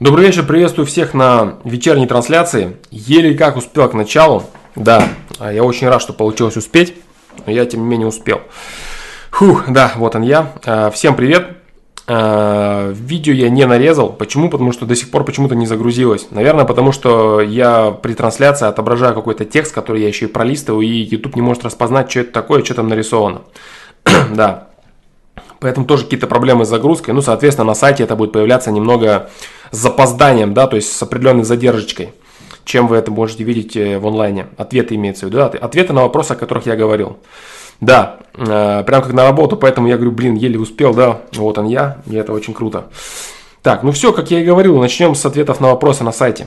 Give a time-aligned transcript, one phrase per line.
[0.00, 2.78] Добрый вечер, приветствую всех на вечерней трансляции.
[2.90, 4.44] Еле как успел к началу.
[4.74, 5.06] Да,
[5.38, 6.94] а я очень рад, что получилось успеть,
[7.44, 8.40] но я тем не менее успел.
[9.30, 10.54] Фух, да, вот он я.
[10.64, 11.48] А, всем привет.
[12.06, 14.10] А, видео я не нарезал.
[14.10, 14.48] Почему?
[14.48, 16.28] Потому что до сих пор почему-то не загрузилось.
[16.30, 21.02] Наверное, потому что я при трансляции отображаю какой-то текст, который я еще и пролистываю, и
[21.02, 23.42] YouTube не может распознать, что это такое, что там нарисовано.
[24.32, 24.68] да.
[25.58, 27.12] Поэтому тоже какие-то проблемы с загрузкой.
[27.12, 29.28] Ну, соответственно, на сайте это будет появляться немного
[29.70, 32.12] запозданием, да, то есть с определенной задержечкой,
[32.64, 34.48] чем вы это можете видеть э, в онлайне.
[34.56, 37.18] Ответы имеются в виду, да, ответы на вопросы, о которых я говорил.
[37.80, 41.66] Да, э, прям как на работу, поэтому я говорю, блин, еле успел, да, вот он
[41.66, 42.90] я, и это очень круто.
[43.62, 46.46] Так, ну все, как я и говорил, начнем с ответов на вопросы на сайте.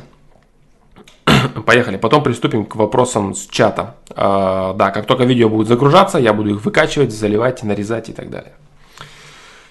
[1.65, 3.95] Поехали, потом приступим к вопросам с чата.
[4.11, 8.29] Э, да, как только видео будет загружаться, я буду их выкачивать, заливать, нарезать и так
[8.29, 8.53] далее.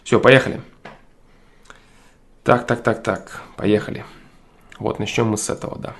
[0.02, 0.60] Все, поехали.
[2.44, 4.04] Так, так, так, так, поехали.
[4.80, 5.94] Вот начнем мы с этого, да.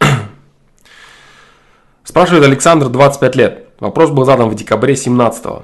[2.04, 3.68] Спрашивает Александр, 25 лет.
[3.78, 5.62] Вопрос был задан в декабре 17 -го.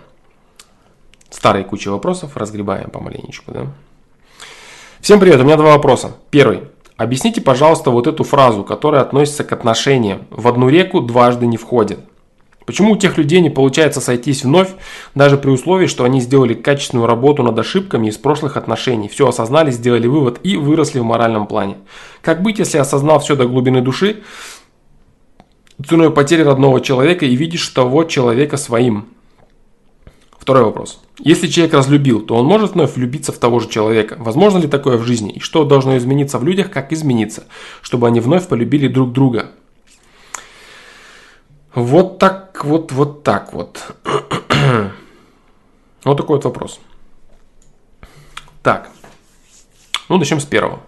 [1.30, 3.66] Старые куча вопросов, разгребаем помаленечку, да.
[5.00, 6.12] Всем привет, у меня два вопроса.
[6.28, 6.64] Первый.
[6.98, 10.26] Объясните, пожалуйста, вот эту фразу, которая относится к отношениям.
[10.28, 12.00] В одну реку дважды не входит.
[12.68, 14.68] Почему у тех людей не получается сойтись вновь,
[15.14, 19.70] даже при условии, что они сделали качественную работу над ошибками из прошлых отношений, все осознали,
[19.70, 21.78] сделали вывод и выросли в моральном плане?
[22.20, 24.22] Как быть, если осознал все до глубины души,
[25.82, 29.06] ценой потери родного человека и видишь того человека своим?
[30.38, 31.00] Второй вопрос.
[31.20, 34.16] Если человек разлюбил, то он может вновь влюбиться в того же человека.
[34.18, 35.32] Возможно ли такое в жизни?
[35.32, 37.44] И что должно измениться в людях, как измениться,
[37.80, 39.52] чтобы они вновь полюбили друг друга?
[41.78, 43.80] Вот так вот, вот так вот.
[46.04, 46.80] вот такой вот вопрос.
[48.64, 48.90] Так.
[50.08, 50.80] Ну, начнем с первого.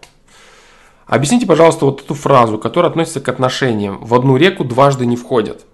[1.07, 4.05] Объясните, пожалуйста, вот эту фразу, которая относится к отношениям.
[4.05, 5.65] В одну реку дважды не входят.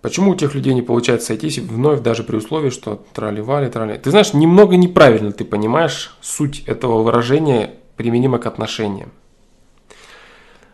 [0.00, 3.98] Почему у тех людей не получается сойтись вновь, даже при условии, что трали-вали, трали.
[3.98, 9.12] Ты знаешь, немного неправильно ты понимаешь суть этого выражения, применимо к отношениям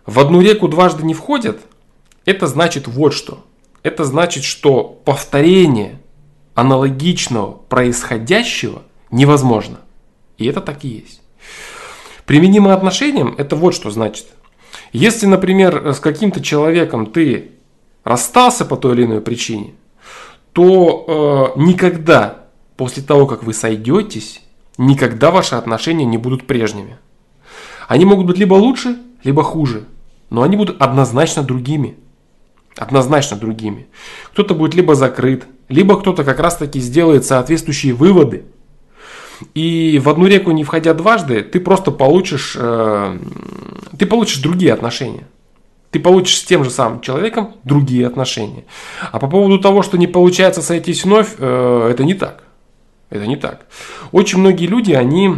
[0.06, 1.60] в одну реку дважды не входят,
[2.24, 3.44] это значит вот что.
[3.82, 6.00] Это значит, что повторение
[6.54, 9.78] аналогичного происходящего невозможно.
[10.38, 11.22] И это так и есть.
[12.24, 14.26] Применимо отношениям, это вот что значит.
[14.92, 17.52] Если, например, с каким-то человеком ты
[18.04, 19.74] расстался по той или иной причине,
[20.52, 22.46] то э, никогда
[22.76, 24.42] после того, как вы сойдетесь,
[24.78, 26.98] никогда ваши отношения не будут прежними.
[27.88, 29.84] Они могут быть либо лучше, либо хуже
[30.30, 31.96] но они будут однозначно другими.
[32.76, 33.86] Однозначно другими.
[34.32, 38.44] Кто-то будет либо закрыт, либо кто-то как раз таки сделает соответствующие выводы.
[39.54, 43.18] И в одну реку не входя дважды, ты просто получишь, э,
[43.98, 45.26] ты получишь другие отношения.
[45.90, 48.64] Ты получишь с тем же самым человеком другие отношения.
[49.12, 52.44] А по поводу того, что не получается сойтись вновь, э, это не так.
[53.08, 53.66] Это не так.
[54.12, 55.36] Очень многие люди, они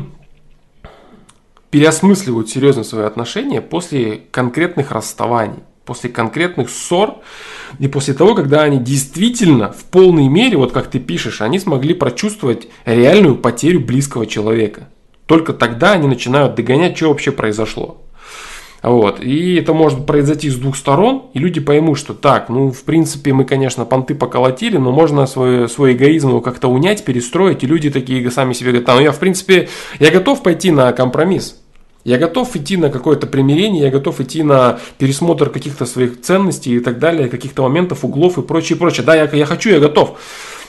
[1.70, 7.18] переосмысливают серьезно свои отношения после конкретных расставаний, после конкретных ссор
[7.78, 11.94] и после того, когда они действительно в полной мере, вот как ты пишешь, они смогли
[11.94, 14.88] прочувствовать реальную потерю близкого человека.
[15.26, 18.02] Только тогда они начинают догонять, что вообще произошло.
[18.82, 19.20] Вот.
[19.20, 23.32] И это может произойти с двух сторон, и люди поймут, что так, ну, в принципе,
[23.32, 27.90] мы, конечно, понты поколотили, но можно свой, свой эгоизм его как-то унять, перестроить, и люди
[27.90, 29.68] такие сами себе говорят, ну, я, в принципе,
[29.98, 31.56] я готов пойти на компромисс.
[32.04, 36.80] Я готов идти на какое-то примирение, я готов идти на пересмотр каких-то своих ценностей и
[36.80, 39.04] так далее, каких-то моментов, углов и прочее, прочее.
[39.04, 40.18] Да, я, я хочу, я готов.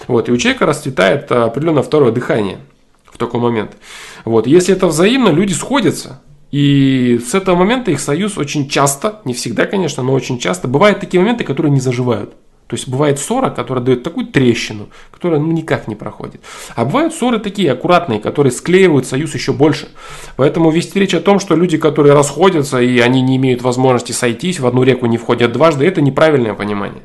[0.08, 2.58] Вот, и у человека расцветает определенное второе дыхание
[3.06, 3.78] в такой момент.
[4.26, 6.20] Вот, если это взаимно, люди сходятся.
[6.52, 11.00] И с этого момента их союз очень часто, не всегда, конечно, но очень часто, бывают
[11.00, 12.34] такие моменты, которые не заживают.
[12.70, 16.42] То есть бывает ссора, которая дает такую трещину, которая ну, никак не проходит.
[16.76, 19.90] А бывают ссоры такие аккуратные, которые склеивают союз еще больше.
[20.35, 24.59] Поэтому вести речь о том, что люди, которые расходятся и они не имеют возможности сойтись,
[24.59, 27.02] в одну реку не входят дважды, это неправильное понимание.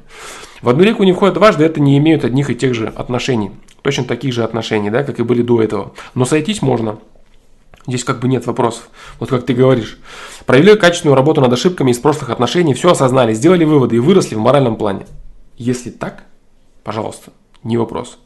[0.60, 3.50] В одну реку не входят дважды, это не имеют одних и тех же отношений.
[3.80, 5.94] Точно таких же отношений, да, как и были до этого.
[6.14, 6.98] Но сойтись можно.
[7.86, 8.88] Здесь как бы нет вопросов.
[9.20, 9.98] Вот как ты говоришь.
[10.46, 14.38] Провели качественную работу над ошибками из прошлых отношений, все осознали, сделали выводы и выросли в
[14.38, 15.06] моральном плане.
[15.56, 16.24] Если так,
[16.82, 17.32] пожалуйста,
[17.62, 18.18] не вопрос.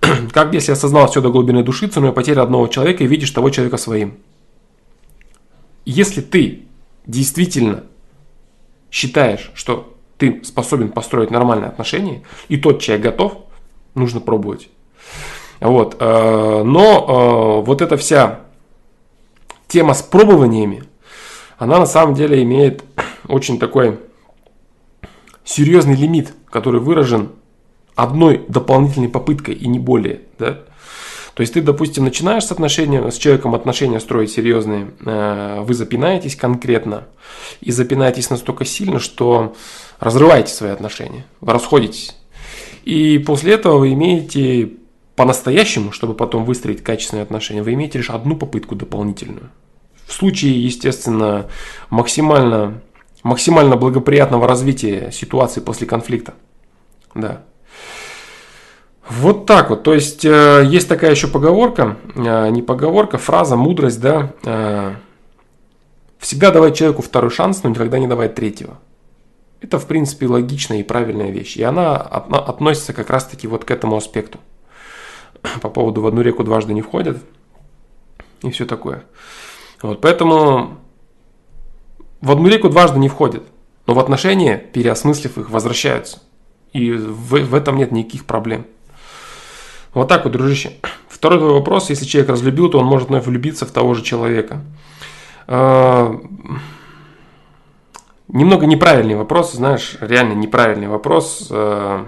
[0.32, 3.76] Как если осознал все до глубины души, ценой потери одного человека и видишь того человека
[3.76, 4.18] своим?
[5.84, 6.64] Если ты
[7.06, 7.84] действительно
[8.90, 13.38] считаешь, что ты способен построить нормальные отношения, и тот человек готов,
[13.94, 14.68] нужно пробовать.
[15.60, 15.96] Вот.
[15.98, 18.40] Э, но э, вот эта вся
[19.70, 20.84] тема с пробованиями,
[21.58, 22.84] она на самом деле имеет
[23.28, 23.98] очень такой
[25.44, 27.30] серьезный лимит, который выражен
[27.94, 30.22] одной дополнительной попыткой и не более.
[30.38, 30.60] Да?
[31.34, 36.36] То есть ты, допустим, начинаешь с отношения, с человеком отношения строить серьезные, э, вы запинаетесь
[36.36, 37.04] конкретно
[37.60, 39.54] и запинаетесь настолько сильно, что
[39.98, 42.16] разрываете свои отношения, вы расходитесь.
[42.84, 44.72] И после этого вы имеете
[45.14, 49.50] по-настоящему, чтобы потом выстроить качественные отношения, вы имеете лишь одну попытку дополнительную.
[50.10, 51.46] В случае, естественно,
[51.88, 52.80] максимально,
[53.22, 56.34] максимально благоприятного развития ситуации после конфликта.
[57.14, 57.44] Да.
[59.08, 59.84] Вот так вот.
[59.84, 64.32] То есть э, есть такая еще поговорка, э, не поговорка, фраза, мудрость, да.
[64.42, 64.94] Э,
[66.18, 68.80] всегда давай человеку второй шанс, но никогда не давай третьего.
[69.60, 71.56] Это, в принципе, логичная и правильная вещь.
[71.56, 74.40] И она относится как раз-таки вот к этому аспекту.
[75.62, 77.18] По поводу в одну реку дважды не входят.
[78.42, 79.04] И все такое.
[79.82, 80.78] Вот, поэтому
[82.20, 83.44] в одну реку дважды не входят.
[83.86, 86.20] Но в отношения, переосмыслив их, возвращаются.
[86.72, 88.66] И в, в этом нет никаких проблем.
[89.94, 90.72] Вот так вот, дружище.
[91.08, 91.90] Второй твой вопрос.
[91.90, 94.62] Если человек разлюбил, то он может вновь влюбиться в того же человека.
[95.46, 96.14] А,
[98.28, 101.48] немного неправильный вопрос, знаешь, реально неправильный вопрос.
[101.50, 102.06] А,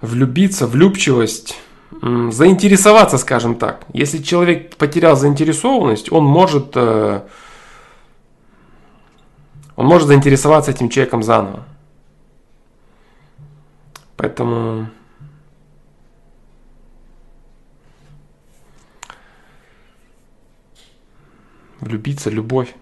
[0.00, 1.56] влюбиться, влюбчивость,
[2.00, 3.86] заинтересоваться, скажем так.
[3.92, 7.22] Если человек потерял заинтересованность, он может, э,
[9.76, 11.64] он может заинтересоваться этим человеком заново.
[14.16, 14.88] Поэтому
[21.80, 22.74] влюбиться, любовь.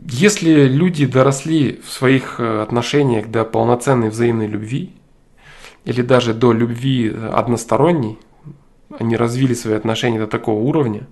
[0.00, 4.97] Если люди доросли в своих э, отношениях до полноценной взаимной любви,
[5.84, 8.18] или даже до любви односторонней,
[8.98, 11.06] они развили свои отношения до такого уровня,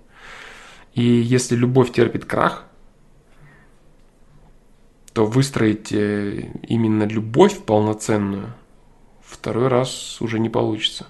[0.95, 2.65] и если любовь терпит крах,
[5.13, 8.53] то выстроить э, именно любовь полноценную
[9.25, 11.07] второй раз уже не получится.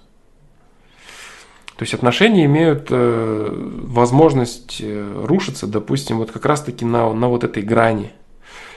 [1.77, 7.45] То есть отношения имеют э, возможность э, рушиться, допустим, вот как раз-таки на, на вот
[7.45, 8.13] этой грани,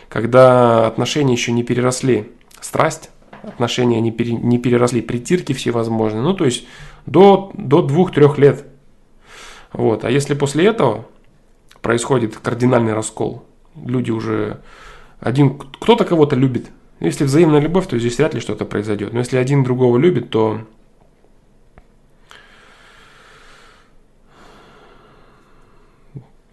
[0.10, 3.10] когда отношения еще не переросли страсть,
[3.44, 6.66] отношения не, пере, не переросли притирки всевозможные, ну то есть
[7.06, 8.66] до, до двух-трех лет.
[9.74, 10.04] Вот.
[10.04, 11.06] А если после этого
[11.82, 13.44] происходит кардинальный раскол,
[13.76, 14.62] люди уже
[15.20, 16.70] один, кто-то кого-то любит.
[17.00, 19.14] Если взаимная любовь, то здесь вряд ли что-то произойдет.
[19.14, 20.62] Но если один другого любит, то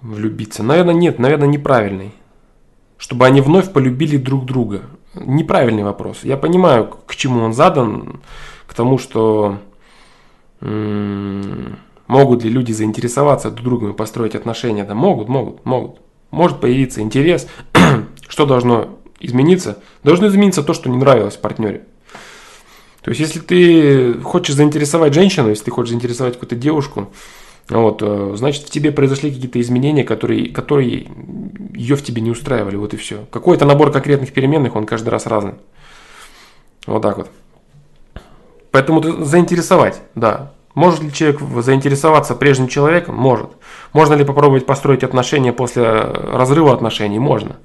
[0.00, 0.62] влюбиться?
[0.62, 2.12] Наверное, нет, наверное, неправильный.
[2.96, 4.82] Чтобы они вновь полюбили друг друга.
[5.16, 6.18] Неправильный вопрос.
[6.22, 8.20] Я понимаю, к чему он задан,
[8.66, 9.58] к тому, что
[10.60, 14.84] могут ли люди заинтересоваться друг другом и построить отношения.
[14.84, 16.00] Да могут, могут, могут.
[16.30, 17.46] Может появиться интерес.
[18.28, 19.82] что должно измениться?
[20.02, 21.86] Должно измениться то, что не нравилось партнере.
[23.02, 27.10] То есть, если ты хочешь заинтересовать женщину, если ты хочешь заинтересовать какую-то девушку,
[27.68, 31.08] вот, э, значит, в тебе произошли какие-то изменения, которые, которые
[31.74, 33.26] ее в тебе не устраивали, вот и все.
[33.30, 35.54] Какой-то набор конкретных переменных, он каждый раз разный.
[36.86, 37.30] Вот так вот.
[38.70, 40.52] Поэтому заинтересовать, да.
[40.74, 43.16] Может ли человек заинтересоваться прежним человеком?
[43.16, 43.48] Может.
[43.92, 47.18] Можно ли попробовать построить отношения после разрыва отношений?
[47.18, 47.56] Можно.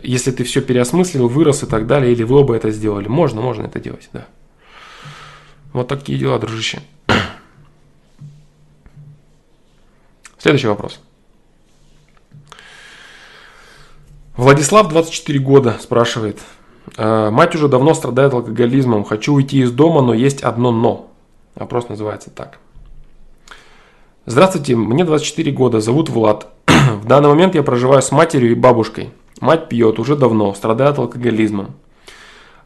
[0.00, 3.08] Если ты все переосмыслил, вырос и так далее, или вы оба это сделали.
[3.08, 4.26] Можно, можно это делать, да.
[5.72, 6.82] Вот такие дела, дружище.
[10.42, 10.98] Следующий вопрос.
[14.36, 16.40] Владислав, 24 года, спрашивает.
[16.96, 19.04] «Э, мать уже давно страдает алкоголизмом.
[19.04, 21.12] Хочу уйти из дома, но есть одно но.
[21.54, 22.58] Вопрос называется так.
[24.26, 26.48] Здравствуйте, мне 24 года, зовут Влад.
[26.66, 29.10] В данный момент я проживаю с матерью и бабушкой.
[29.40, 31.76] Мать пьет уже давно, страдает алкоголизмом.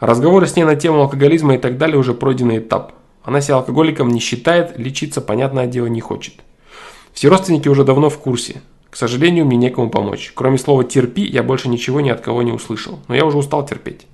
[0.00, 2.92] Разговоры с ней на тему алкоголизма и так далее уже пройденный этап.
[3.22, 6.36] Она себя алкоголиком не считает, лечиться, понятное дело, не хочет.
[7.16, 8.60] Все родственники уже давно в курсе.
[8.90, 10.32] К сожалению, мне некому помочь.
[10.34, 12.98] Кроме слова «терпи» я больше ничего ни от кого не услышал.
[13.08, 14.06] Но я уже устал терпеть.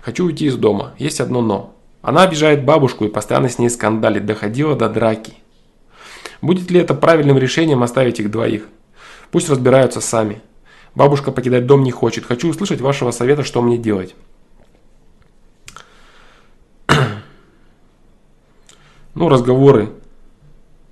[0.00, 0.94] Хочу уйти из дома.
[0.96, 1.74] Есть одно «но».
[2.00, 5.34] Она обижает бабушку и постоянно с ней скандалит, доходила до драки.
[6.40, 8.68] Будет ли это правильным решением оставить их двоих?
[9.30, 10.40] Пусть разбираются сами.
[10.94, 12.24] Бабушка покидать дом не хочет.
[12.24, 14.14] Хочу услышать вашего совета, что мне делать.
[19.14, 19.90] Ну, разговоры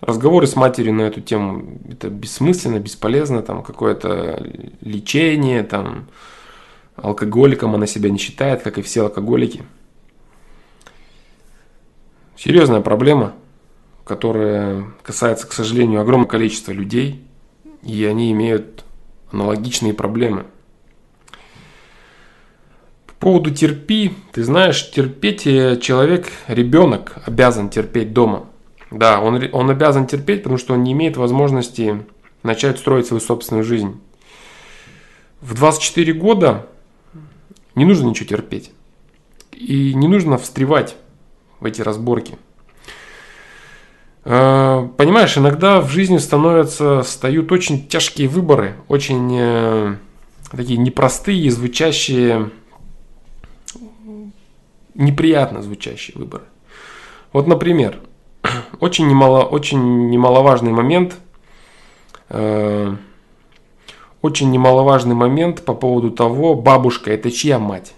[0.07, 4.45] разговоры с матерью на эту тему, это бессмысленно, бесполезно, там какое-то
[4.81, 6.09] лечение, там
[6.97, 9.65] алкоголиком она себя не считает, как и все алкоголики.
[12.37, 13.35] Серьезная проблема,
[14.05, 17.25] которая касается, к сожалению, огромного количества людей,
[17.83, 18.85] и они имеют
[19.31, 20.45] аналогичные проблемы.
[23.07, 28.47] По поводу терпи, ты знаешь, терпеть э, человек, ребенок обязан терпеть дома.
[28.95, 32.05] Да, он, он обязан терпеть, потому что он не имеет возможности
[32.45, 34.01] начать строить свою собственную жизнь.
[35.41, 36.69] В 24 года
[37.75, 38.71] не нужно ничего терпеть.
[39.51, 40.95] И не нужно встревать
[41.59, 42.37] в эти разборки.
[44.25, 49.97] Э, понимаешь, иногда в жизни становятся, встают очень тяжкие выборы, очень э,
[50.53, 52.51] такие непростые, звучащие,
[54.95, 56.45] неприятно звучащие выборы.
[57.33, 57.99] Вот, например,
[58.81, 61.17] очень, немало, очень немаловажный момент,
[62.29, 62.95] э,
[64.23, 67.95] очень немаловажный момент по поводу того, бабушка это чья мать?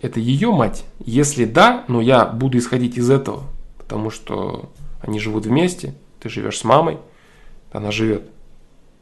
[0.00, 0.84] Это ее мать?
[1.04, 3.42] Если да, но я буду исходить из этого,
[3.76, 4.70] потому что
[5.00, 6.98] они живут вместе, ты живешь с мамой,
[7.72, 8.22] она живет,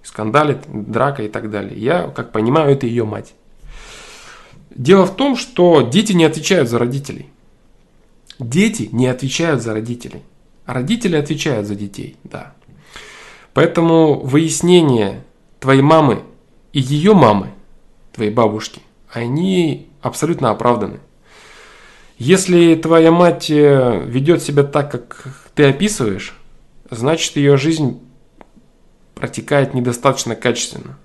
[0.03, 1.79] скандалит, драка и так далее.
[1.79, 3.35] Я, как понимаю, это ее мать.
[4.71, 7.31] Дело в том, что дети не отвечают за родителей.
[8.39, 10.23] Дети не отвечают за родителей.
[10.67, 12.55] Родители отвечают за детей, да.
[13.55, 15.25] Поэтому выяснение
[15.61, 16.23] твоей мамы
[16.73, 17.51] и ее мамы,
[18.13, 21.01] твоей бабушки, они абсолютно оправданы.
[22.19, 26.37] Если твоя мать э, ведет себя так, как ты описываешь,
[26.91, 28.01] значит ее жизнь
[29.15, 30.99] протекает недостаточно качественно.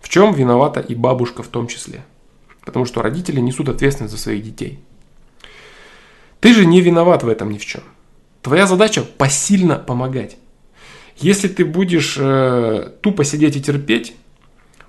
[0.00, 2.04] В чем виновата и бабушка в том числе.
[2.64, 4.80] Потому что родители несут ответственность за своих детей.
[6.44, 7.80] Ты же не виноват в этом ни в чем.
[8.42, 10.36] Твоя задача посильно помогать.
[11.16, 14.14] Если ты будешь э, тупо сидеть и терпеть,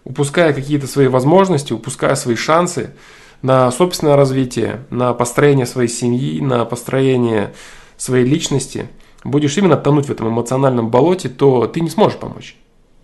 [0.04, 2.94] упуская какие-то свои возможности, упуская свои шансы,
[3.42, 7.54] на собственное развитие, на построение своей семьи, на построение
[7.96, 8.90] своей личности,
[9.24, 12.58] будешь именно тонуть в этом эмоциональном болоте, то ты не сможешь помочь.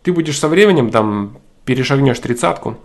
[0.04, 2.76] Ты будешь со временем там перешагнешь тридцатку,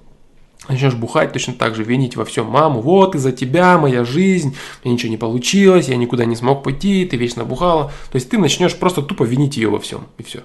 [0.68, 4.94] начнешь бухать точно так же, винить во всем маму, вот из-за тебя моя жизнь, мне
[4.94, 7.92] ничего не получилось, я никуда не смог пойти, ты вечно бухала.
[8.10, 10.40] То есть ты начнешь просто тупо винить ее во всем, и все.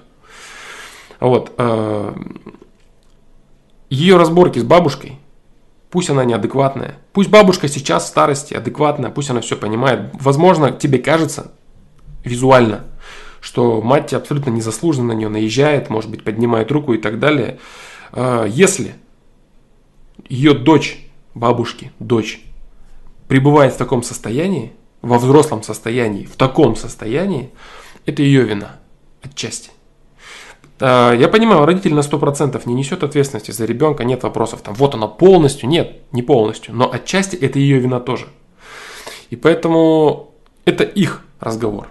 [1.20, 1.52] Вот.
[1.58, 2.14] Э,
[3.90, 5.18] ее разборки с бабушкой
[5.92, 6.94] Пусть она неадекватная.
[7.12, 10.08] Пусть бабушка сейчас в старости адекватная, пусть она все понимает.
[10.14, 11.52] Возможно, тебе кажется
[12.24, 12.84] визуально,
[13.42, 17.58] что мать абсолютно незаслуженно на нее наезжает, может быть, поднимает руку и так далее.
[18.10, 18.94] А, если
[20.32, 20.98] ее дочь,
[21.34, 22.42] бабушки, дочь,
[23.28, 24.72] пребывает в таком состоянии,
[25.02, 27.50] во взрослом состоянии, в таком состоянии,
[28.06, 28.76] это ее вина
[29.20, 29.70] отчасти.
[30.80, 34.62] А, я понимаю, родитель на 100% не несет ответственности за ребенка, нет вопросов.
[34.62, 36.74] Там, вот она полностью, нет, не полностью.
[36.74, 38.26] Но отчасти это ее вина тоже.
[39.28, 40.32] И поэтому
[40.64, 41.88] это их разговор.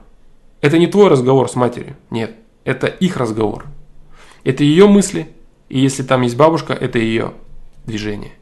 [0.61, 1.95] Это не твой разговор с матерью.
[2.09, 3.67] Нет, это их разговор.
[4.43, 5.29] Это ее мысли.
[5.69, 7.33] И если там есть бабушка, это ее
[7.85, 8.33] движение.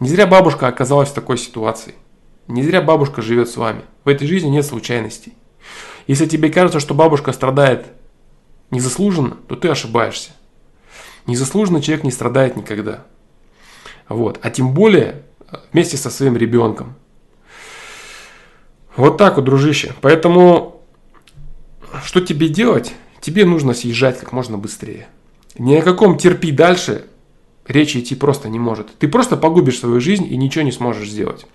[0.00, 1.94] Не зря бабушка оказалась в такой ситуации.
[2.46, 3.82] Не зря бабушка живет с вами.
[4.04, 5.34] В этой жизни нет случайностей.
[6.06, 7.86] Если тебе кажется, что бабушка страдает
[8.70, 10.30] незаслуженно, то ты ошибаешься.
[11.26, 13.04] Незаслуженно человек не страдает никогда.
[14.08, 14.40] Вот.
[14.42, 16.94] А тем более э, вместе со своим ребенком.
[18.96, 19.92] Вот так вот, дружище.
[20.00, 20.82] Поэтому,
[22.02, 22.94] что тебе делать?
[23.20, 25.08] Тебе нужно съезжать как можно быстрее.
[25.58, 27.04] Ни о каком терпи дальше
[27.68, 28.96] речи идти просто не может.
[28.98, 31.46] Ты просто погубишь свою жизнь и ничего не сможешь сделать.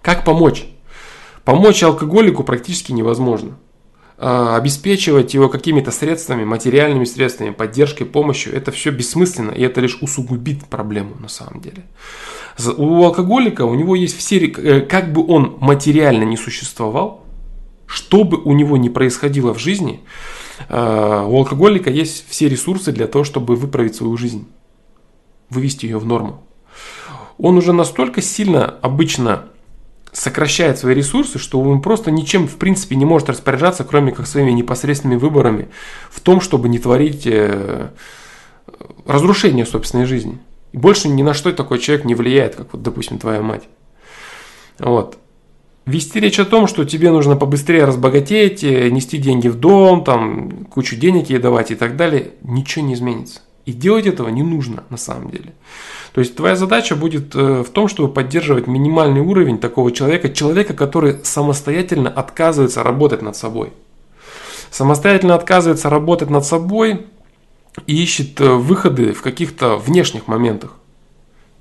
[0.00, 0.66] Как помочь?
[1.44, 3.58] Помочь алкоголику практически невозможно.
[4.16, 9.98] А, обеспечивать его какими-то средствами, материальными средствами, поддержкой, помощью, это все бессмысленно, и это лишь
[10.00, 11.84] усугубит проблему на самом деле.
[12.76, 17.24] У алкоголика, у него есть все, э, как бы он материально не существовал,
[17.86, 20.00] что бы у него ни происходило в жизни,
[20.68, 24.46] а, у алкоголика есть все ресурсы для того, чтобы выправить свою жизнь,
[25.50, 26.42] вывести ее в норму.
[27.38, 29.46] Он уже настолько сильно обычно
[30.12, 34.52] сокращает свои ресурсы, что он просто ничем в принципе не может распоряжаться, кроме как своими
[34.52, 35.68] непосредственными выборами
[36.10, 37.90] в том, чтобы не творить э,
[39.06, 40.38] разрушение собственной жизни.
[40.72, 43.64] И больше ни на что такой человек не влияет, как вот, допустим, твоя мать.
[44.78, 45.18] Вот.
[45.86, 50.64] Вести речь о том, что тебе нужно побыстрее разбогатеть, э, нести деньги в дом, там,
[50.66, 53.40] кучу денег ей давать и так далее, ничего не изменится.
[53.66, 55.54] И делать этого не нужно на самом деле.
[56.12, 60.74] То есть твоя задача будет э, в том, чтобы поддерживать минимальный уровень такого человека, человека,
[60.74, 63.72] который самостоятельно отказывается работать над собой.
[64.70, 67.06] Самостоятельно отказывается работать над собой
[67.86, 70.74] и ищет э, выходы в каких-то внешних моментах.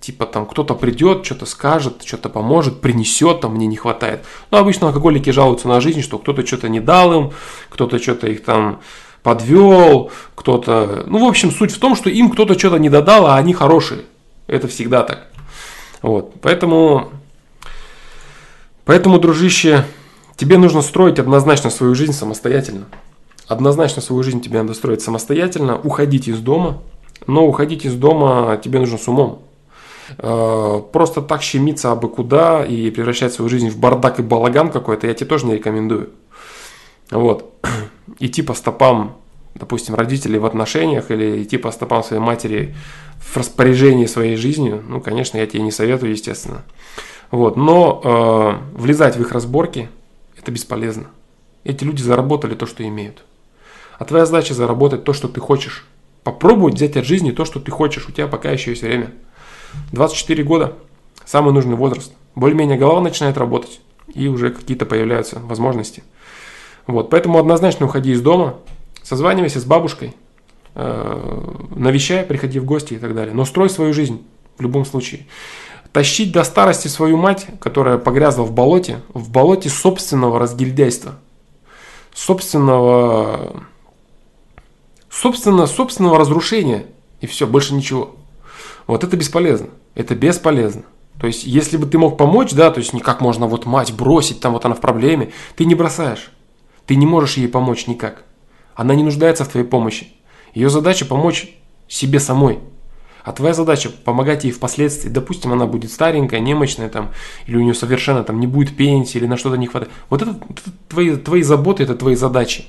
[0.02, 4.26] Типа там кто-то придет, что-то скажет, что-то поможет, принесет, там мне не хватает.
[4.52, 7.32] Но обычно алкоголики жалуются на жизнь, что кто-то что-то не дал им,
[7.70, 8.82] кто-то что-то их там
[9.24, 11.06] подвел, кто-то...
[11.08, 14.02] Ну, в общем, суть в том, что им кто-то что-то не додал, а они хорошие.
[14.48, 15.28] Это всегда так.
[16.02, 16.34] Вот.
[16.42, 17.10] Поэтому,
[18.84, 19.86] поэтому, дружище,
[20.36, 22.86] тебе нужно строить однозначно свою жизнь самостоятельно.
[23.48, 26.82] Однозначно свою жизнь тебе надо строить самостоятельно, уходить из дома,
[27.26, 29.42] но уходить из дома тебе нужно с умом.
[30.18, 35.08] Э, просто так щемиться абы куда и превращать свою жизнь в бардак и балаган какой-то,
[35.08, 36.10] я тебе тоже не рекомендую.
[37.12, 37.54] Вот.
[38.20, 39.18] Идти по стопам,
[39.56, 42.76] допустим, родителей в отношениях или идти по стопам своей матери
[43.20, 46.64] в распоряжении своей жизнью, ну, конечно, я тебе не советую, естественно.
[47.32, 47.58] Вот.
[47.58, 49.90] Но э, влезать в их разборки–
[50.38, 51.08] это бесполезно.
[51.64, 53.24] Эти люди заработали то, что имеют.
[53.98, 55.86] А твоя задача заработать то, что ты хочешь.
[56.24, 58.08] Попробовать взять от жизни то, что ты хочешь.
[58.08, 59.12] У тебя пока еще есть время.
[59.94, 60.74] 24 года–
[61.26, 62.14] самый нужный возраст.
[62.36, 63.82] Более-менее голова начинает работать.
[64.14, 66.04] И уже какие-то появляются возможности.
[66.88, 68.56] Вот, поэтому однозначно уходи из дома,
[69.04, 70.16] созванивайся с бабушкой,
[70.76, 73.34] э, навещай, приходи в гости и так далее.
[73.34, 74.26] Но строй свою жизнь
[74.58, 75.28] в любом случае.
[75.92, 81.20] Тащить до старости свою мать, которая погрязла в болоте, в болоте собственного разгильдяйства,
[82.14, 83.64] собственного,
[85.10, 86.88] собственно, собственного разрушения,
[87.22, 88.16] и все, больше ничего.
[88.88, 89.70] Вот это бесполезно.
[89.96, 90.84] Это бесполезно.
[91.20, 94.40] То есть, если бы ты мог помочь, да, то есть, никак можно вот мать бросить,
[94.40, 96.32] там вот она в проблеме, ты не бросаешь.
[96.86, 98.24] Ты не можешь ей помочь никак.
[98.76, 100.08] Она не нуждается в твоей помощи.
[100.54, 101.50] Ее задача помочь
[101.88, 102.60] себе самой.
[103.24, 105.10] А твоя задача помогать ей впоследствии.
[105.10, 107.12] Допустим, она будет старенькая, немощная, там,
[107.48, 109.94] или у нее совершенно там не будет пенсии, или на что-то не хватает.
[110.10, 112.66] Вот это, это твои, твои заботы, это твои задачи.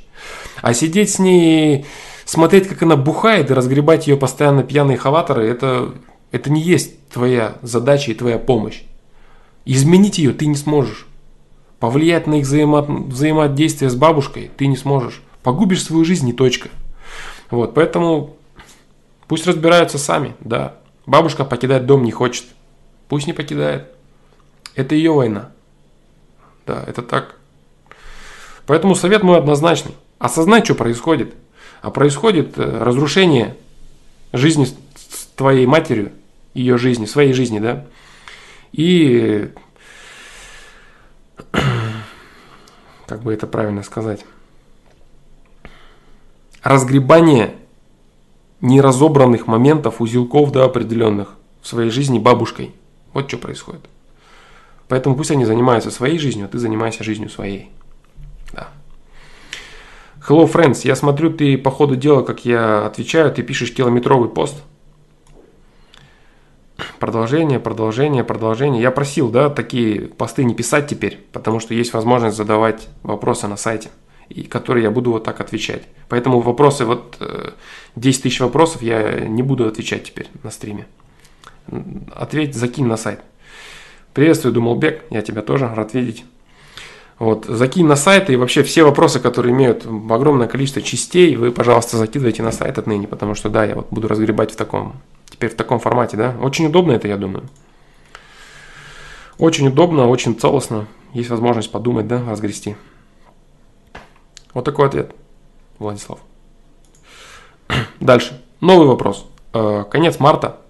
[0.63, 1.87] А сидеть с ней,
[2.25, 5.93] смотреть, как она бухает, и разгребать ее постоянно пьяные хаваторы, это,
[6.31, 8.83] это не есть твоя задача и твоя помощь.
[9.65, 11.09] Изменить ее ты не сможешь.
[11.85, 12.81] Повлиять на их взаимо...
[12.81, 15.21] взаимодействие с бабушкой ты не сможешь.
[15.43, 16.71] Погубишь свою жизнь и точка.
[17.51, 18.37] Вот, поэтому
[19.29, 20.77] пусть разбираются сами, да.
[21.05, 22.47] Бабушка покидать дом не хочет.
[23.07, 23.89] Пусть не покидает.
[24.75, 25.51] Это ее война.
[26.67, 27.37] Да, это так.
[28.67, 29.95] Поэтому совет мой однозначный.
[30.19, 31.35] Осознай, что происходит.
[31.83, 33.59] А происходит э, разрушение
[34.33, 36.13] жизни с твоей матерью,
[36.55, 37.85] ее жизни, своей жизни, да.
[38.73, 39.51] И
[43.07, 44.25] как бы это правильно сказать,
[46.63, 47.55] разгребание
[48.61, 52.75] неразобранных моментов, узелков да, определенных в своей жизни бабушкой.
[53.13, 53.83] Вот что происходит.
[54.89, 57.71] Поэтому пусть они занимаются своей жизнью, а ты занимайся жизнью своей.
[58.53, 58.69] Да.
[60.27, 60.81] Hello, friends.
[60.85, 64.57] Я смотрю, ты по ходу дела, как я отвечаю, ты пишешь километровый пост–
[66.99, 68.83] продолжение, продолжение, продолжение.
[68.83, 73.57] Я просил, да, такие посты не писать теперь, потому что есть возможность задавать вопросы на
[73.57, 73.91] сайте,
[74.29, 75.83] и которые я буду вот так отвечать.
[76.09, 77.17] Поэтому вопросы, вот
[77.97, 80.87] 10 э, тысяч вопросов я не буду отвечать теперь на стриме.
[82.15, 83.21] Ответь, закинь на сайт.
[84.13, 86.25] Приветствую, Думалбек, я тебя тоже рад видеть.
[87.19, 91.97] Вот, закинь на сайт и вообще все вопросы, которые имеют огромное количество частей, вы, пожалуйста,
[91.97, 94.95] закидывайте на сайт отныне, потому что, да, я вот буду разгребать в таком
[95.35, 96.37] Теперь в таком формате, да?
[96.41, 97.49] Очень удобно это, я думаю.
[99.37, 100.87] Очень удобно, очень целостно.
[101.13, 102.77] Есть возможность подумать, да, разгрести.
[104.53, 105.13] Вот такой ответ,
[105.81, 106.21] Владислав.
[108.01, 108.41] Дальше.
[108.61, 109.27] Новый вопрос.
[109.53, 110.61] Э, конец марта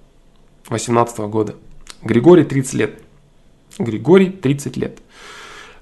[0.70, 1.56] 2018 года.
[2.00, 3.02] Григорий 30 лет.
[3.78, 4.98] Григорий 30 лет.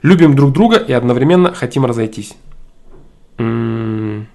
[0.02, 2.34] Любим друг друга и одновременно хотим разойтись.
[3.38, 4.26] М-м-м.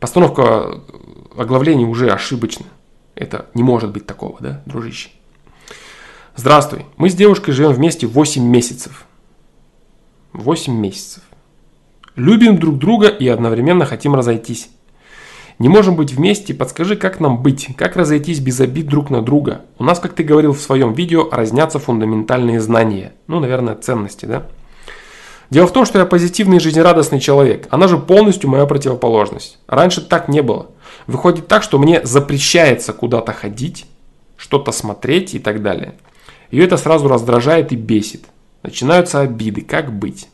[0.00, 0.80] Постановка
[1.36, 2.64] оглавления уже ошибочна.
[3.14, 5.10] Это не может быть такого, да, дружище?
[6.34, 6.86] Здравствуй.
[6.96, 9.06] Мы с девушкой живем вместе 8 месяцев.
[10.32, 11.22] 8 месяцев.
[12.16, 14.70] Любим друг друга и одновременно хотим разойтись.
[15.58, 19.62] Не можем быть вместе, подскажи, как нам быть, как разойтись без обид друг на друга.
[19.78, 23.12] У нас, как ты говорил в своем видео, разнятся фундаментальные знания.
[23.26, 24.46] Ну, наверное, ценности, да?
[25.50, 27.66] Дело в том, что я позитивный и жизнерадостный человек.
[27.70, 29.58] Она же полностью моя противоположность.
[29.66, 30.70] Раньше так не было.
[31.06, 33.86] Выходит так, что мне запрещается куда-то ходить,
[34.36, 35.94] что-то смотреть и так далее.
[36.50, 38.24] Ее это сразу раздражает и бесит.
[38.62, 39.62] Начинаются обиды.
[39.62, 40.28] Как быть?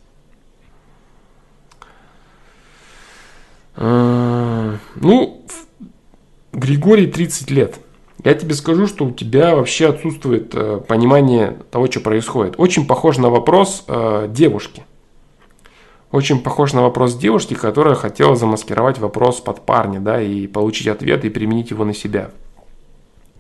[3.77, 5.47] А, ну,
[6.53, 7.79] Григорий 30 лет.
[8.25, 12.55] Я тебе скажу, что у тебя вообще отсутствует э, понимание того, что происходит.
[12.59, 14.83] Очень похож на вопрос э, девушки.
[16.11, 21.25] Очень похож на вопрос девушки, которая хотела замаскировать вопрос под парня, да, и получить ответ
[21.25, 22.31] и применить его на себя.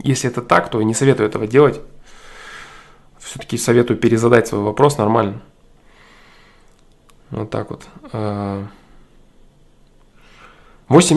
[0.02, 1.80] Если это так, то я не советую этого делать.
[3.18, 5.40] Все-таки советую перезадать свой вопрос нормально.
[7.30, 7.86] Вот так вот.
[8.12, 8.68] 8 а,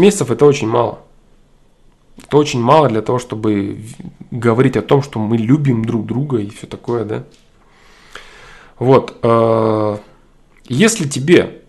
[0.01, 0.99] месяцев это очень мало.
[2.17, 3.83] Это очень мало для того, чтобы
[4.29, 7.23] говорить о том, что мы любим друг друга и все такое, да.
[8.79, 9.17] Вот.
[10.73, 11.63] Если тебе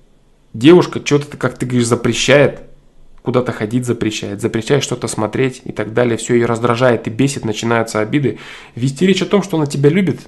[0.55, 2.63] девушка что-то, как ты говоришь, запрещает,
[3.23, 7.99] куда-то ходить запрещает, запрещает что-то смотреть и так далее, все ее раздражает и бесит, начинаются
[7.99, 8.39] обиды,
[8.77, 10.21] вести речь о том, что она тебя любит,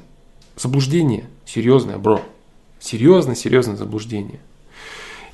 [0.57, 2.21] заблуждение, серьезное, бро,
[2.81, 4.41] серьезное, серьезное заблуждение.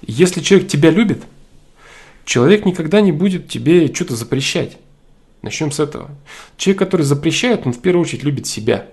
[0.02, 1.22] Если человек тебя любит,
[2.26, 4.76] человек никогда не будет тебе что-то запрещать.
[5.40, 6.10] Начнем с этого.
[6.58, 8.84] Человек, который запрещает, он в первую очередь любит себя.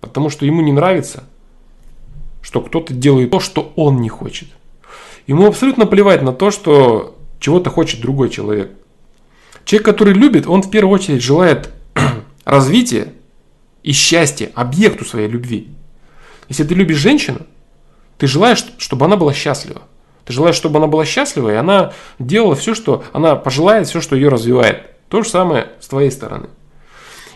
[0.00, 1.24] Потому что ему не нравится,
[2.42, 4.48] что кто-то делает то, что он не хочет.
[5.26, 8.72] Ему абсолютно плевать на то, что чего-то хочет другой человек.
[9.64, 11.70] Человек, который любит, он в первую очередь желает
[12.44, 13.12] развития
[13.82, 15.68] и счастья объекту своей любви.
[16.48, 17.40] Если ты любишь женщину,
[18.18, 19.82] ты желаешь, чтобы она была счастлива.
[20.24, 24.16] Ты желаешь, чтобы она была счастлива, и она делала все, что она пожелает, все, что
[24.16, 24.90] ее развивает.
[25.08, 26.48] То же самое с твоей стороны.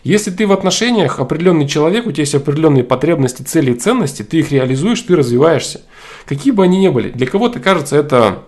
[0.04, 4.38] Если ты в отношениях определенный человек, у тебя есть определенные потребности, цели и ценности, ты
[4.38, 5.80] их реализуешь, ты развиваешься.
[6.26, 7.10] Какие бы они ни были.
[7.10, 8.42] Для кого-то кажется это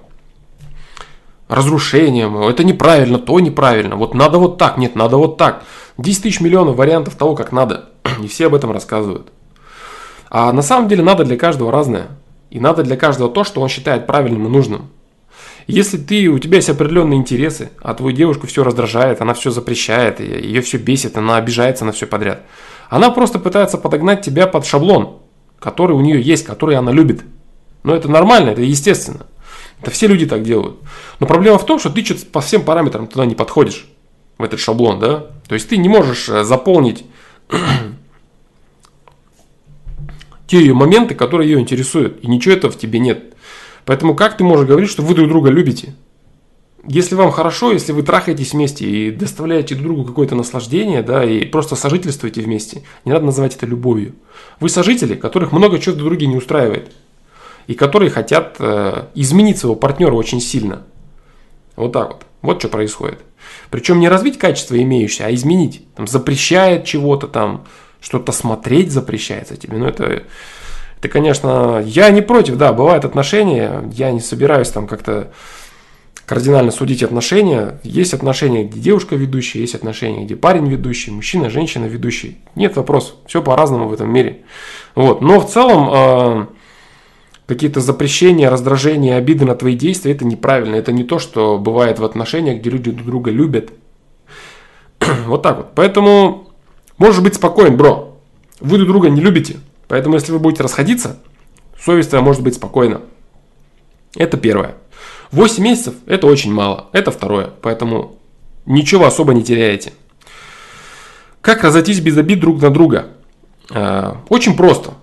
[1.48, 5.62] разрушением, это неправильно, то неправильно, вот надо вот так, нет, надо вот так.
[5.96, 7.88] 10 тысяч миллионов вариантов того, как надо.
[8.22, 9.28] И все об этом рассказывают.
[10.28, 12.08] А на самом деле надо для каждого разное.
[12.50, 14.90] И надо для каждого то, что он считает правильным и нужным.
[15.66, 20.20] Если ты, у тебя есть определенные интересы, а твою девушку все раздражает, она все запрещает,
[20.20, 22.42] ее все бесит, она обижается на все подряд.
[22.88, 25.18] Она просто пытается подогнать тебя под шаблон,
[25.58, 27.22] который у нее есть, который она любит.
[27.82, 29.26] Но это нормально, это естественно.
[29.80, 30.76] Это все люди так делают.
[31.18, 33.86] Но проблема в том, что ты по всем параметрам туда не подходишь,
[34.38, 35.26] в этот шаблон, да?
[35.48, 37.04] То есть ты не можешь э, заполнить
[40.46, 43.35] те ее моменты, которые ее интересуют, и ничего этого в тебе нет.
[43.86, 45.94] Поэтому как ты можешь говорить, что вы друг друга любите?
[46.88, 51.44] Если вам хорошо, если вы трахаетесь вместе и доставляете друг другу какое-то наслаждение, да, и
[51.46, 54.14] просто сожительствуете вместе, не надо называть это любовью.
[54.60, 56.92] Вы сожители, которых много чего друг друга не устраивает,
[57.66, 60.82] и которые хотят э, изменить своего партнера очень сильно.
[61.74, 62.26] Вот так вот.
[62.42, 63.20] Вот что происходит.
[63.70, 65.82] Причем не развить качество имеющееся, а изменить.
[65.94, 67.64] Там запрещает чего-то там,
[68.00, 69.78] что-то смотреть запрещается тебе.
[69.78, 70.22] Ну это
[71.00, 75.30] ты, конечно, я не против, да, бывают отношения, я не собираюсь там как-то
[76.26, 77.78] кардинально судить отношения.
[77.84, 82.38] Есть отношения, где девушка ведущая, есть отношения, где парень ведущий, мужчина, женщина ведущий.
[82.56, 84.42] Нет вопросов, все по-разному в этом мире.
[84.94, 85.20] Вот.
[85.20, 86.46] Но в целом э,
[87.46, 90.74] какие-то запрещения, раздражения, обиды на твои действия, это неправильно.
[90.74, 93.70] Это не то, что бывает в отношениях, где люди друг друга любят.
[95.26, 95.68] вот так вот.
[95.76, 96.48] Поэтому
[96.98, 98.18] можешь быть спокоен, бро.
[98.58, 99.56] Вы друг друга не любите.
[99.88, 101.18] Поэтому, если вы будете расходиться,
[101.78, 103.02] совесть твоя может быть спокойна.
[104.16, 104.74] Это первое.
[105.32, 106.88] 8 месяцев– это очень мало.
[106.92, 107.50] Это второе.
[107.62, 108.16] Поэтому
[108.64, 109.92] ничего особо не теряете.
[111.40, 113.08] Как разойтись без обид друг на друга?
[113.72, 114.94] А, очень просто.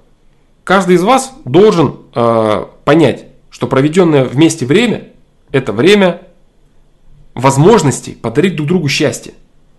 [0.63, 5.10] Каждый из вас должен а, понять, что проведенное вместе время–
[5.52, 6.22] это время
[7.36, 9.34] возможности подарить друг другу счастье.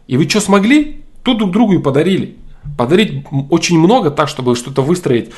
[0.07, 2.37] И вы что смогли, то друг другу и подарили.
[2.77, 5.31] Подарить очень много так, чтобы что-то выстроить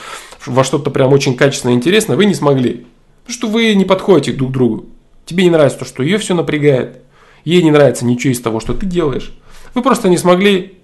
[0.47, 2.87] во что-то прям очень качественное и интересное, вы не смогли.
[3.25, 4.87] Потому что вы не подходите друг к другу.
[5.25, 7.03] Тебе не нравится то, что ее все напрягает.
[7.45, 9.37] Ей не нравится ничего из того, что ты делаешь.
[9.75, 10.79] Вы просто не смогли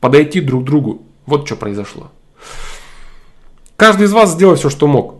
[0.00, 1.02] подойти друг к другу.
[1.26, 2.10] Вот что произошло.
[3.76, 5.16] Каждый из вас сделал все, что мог.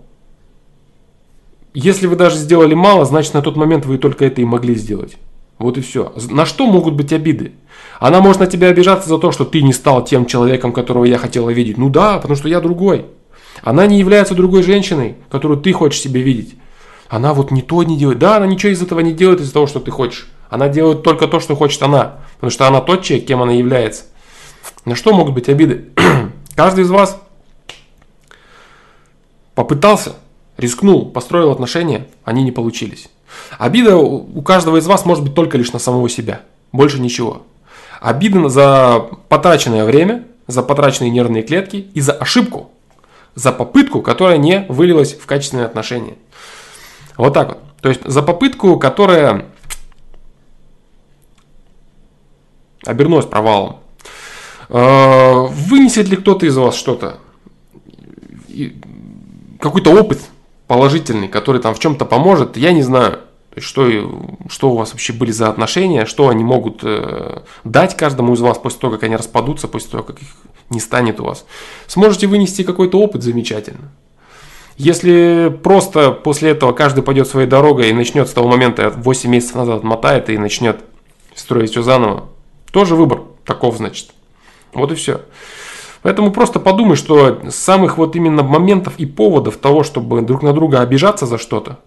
[1.72, 5.16] Если вы даже сделали мало, значит на тот момент вы только это и могли сделать.
[5.59, 6.12] Вот и все.
[6.31, 7.53] На что могут быть обиды?
[8.01, 11.18] Она может на тебя обижаться за то, что ты не стал тем человеком, которого я
[11.18, 11.79] хотела видеть.
[11.79, 13.07] Ну да, потому что я другой.
[13.62, 16.57] Она не является другой женщиной, которую ты хочешь себе видеть.
[17.09, 18.18] Она вот не то не делает.
[18.18, 20.29] Да, она ничего из этого не делает из-за того, что ты хочешь.
[20.51, 22.18] Она делает только то, что хочет она.
[22.35, 24.05] Потому что она тот человек, кем она является.
[24.85, 25.90] На что могут быть обиды?
[26.55, 27.20] Каждый из вас
[29.55, 30.16] попытался,
[30.57, 33.09] рискнул, построил отношения, они не получились.
[33.59, 36.42] Обида у каждого из вас может быть только лишь на самого себя.
[36.73, 37.42] Больше ничего.
[38.05, 42.71] Обида за потраченное время, за потраченные нервные клетки и за ошибку,
[43.35, 46.17] за попытку, которая не вылилась в качественные отношения.
[47.17, 47.59] Вот так вот.
[47.81, 49.47] То есть за попытку, которая
[52.85, 53.79] обернулась провалом.
[54.69, 57.21] Э, вынесет ли кто-то из вас что-то?
[59.59, 60.21] Какой-то опыт
[60.67, 63.21] положительный, который там в чем-то поможет, я не знаю.
[63.55, 63.88] То есть, что,
[64.49, 68.59] что у вас вообще были за отношения, что они могут э, дать каждому из вас
[68.59, 70.29] после того, как они распадутся, после того, как их
[70.71, 71.47] не станет у вас.
[71.87, 73.93] Сможете вынести какой-то опыт замечательно.
[74.77, 79.55] Если просто после этого каждый пойдет своей дорогой и начнет с того момента, 8 месяцев
[79.55, 80.81] назад отмотает и начнет
[81.37, 82.25] строить все заново,
[82.73, 84.11] тоже выбор таков, значит.
[84.73, 85.21] Вот и все.
[86.03, 90.81] Поэтому просто подумай, что самых вот именно моментов и поводов того, чтобы друг на друга
[90.81, 91.79] обижаться за что-то,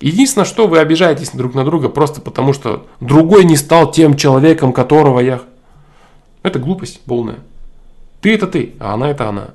[0.00, 4.72] единственное, что вы обижаетесь друг на друга просто потому, что другой не стал тем человеком,
[4.72, 5.40] которого я...
[6.42, 7.38] Это глупость полная.
[8.20, 9.50] Ты это ты, а она это она.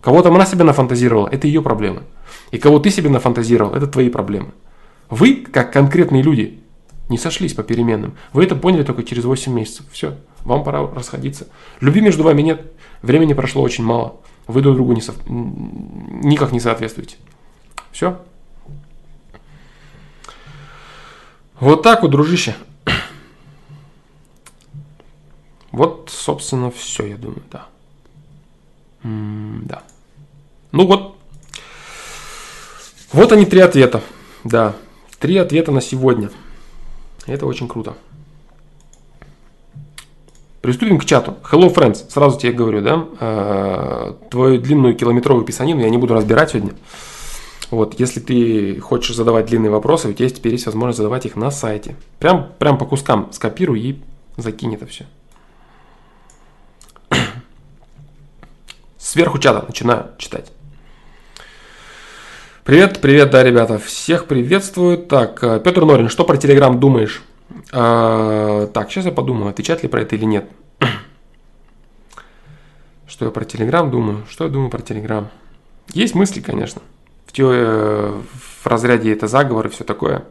[0.00, 2.02] Кого там она себе нафантазировала, это ее проблемы.
[2.50, 4.50] И кого ты себе нафантазировал, это твои проблемы.
[5.08, 6.60] Вы, как конкретные люди,
[7.08, 8.14] не сошлись по переменным.
[8.32, 9.84] Вы это поняли только через 8 месяцев.
[9.92, 11.48] Все, вам пора расходиться.
[11.80, 12.72] Любви между вами нет.
[13.02, 14.16] Времени прошло очень мало.
[14.46, 15.12] Вы друг другу не со...
[15.26, 17.16] никак не соответствуете.
[17.92, 18.18] Все.
[21.60, 22.56] Вот так вот, дружище.
[25.72, 27.66] Вот, собственно, все, я думаю, да.
[29.04, 29.82] М да.
[30.72, 31.16] Ну вот.
[33.12, 34.02] Вот они три ответа.
[34.42, 34.74] Да.
[35.18, 36.30] Три ответа на сегодня.
[37.26, 37.94] Это очень круто.
[40.62, 41.36] Приступим к чату.
[41.50, 42.10] Hello, friends.
[42.10, 46.72] Сразу тебе говорю, да, э, твою длинную километровую писанину я не буду разбирать сегодня.
[47.70, 51.50] Вот, если ты хочешь задавать длинные вопросы, у тебя теперь есть возможность задавать их на
[51.52, 51.94] сайте.
[52.18, 54.02] Прям, прям по кускам скопируй и
[54.36, 55.06] закинь это все.
[58.98, 60.50] Сверху чата начинаю читать.
[62.64, 64.98] Привет, привет, да, ребята, всех приветствую.
[64.98, 67.22] Так, э, Петр Норин, что про Телеграм думаешь?
[67.72, 70.50] А, так, сейчас я подумаю, отвечать ли про это или нет.
[73.06, 74.24] Что я про Телеграм думаю?
[74.28, 75.28] Что я думаю про Телеграм?
[75.92, 76.82] Есть мысли, конечно.
[77.30, 78.24] В, теории,
[78.62, 80.24] в разряде это заговор и все такое.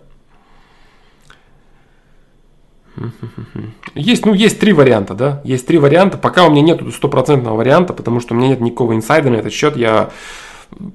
[3.95, 5.39] Есть, ну, есть три варианта, да.
[5.45, 6.17] Есть три варианта.
[6.17, 9.53] Пока у меня нет стопроцентного варианта, потому что у меня нет никакого инсайда на этот
[9.53, 9.77] счет.
[9.77, 10.09] Я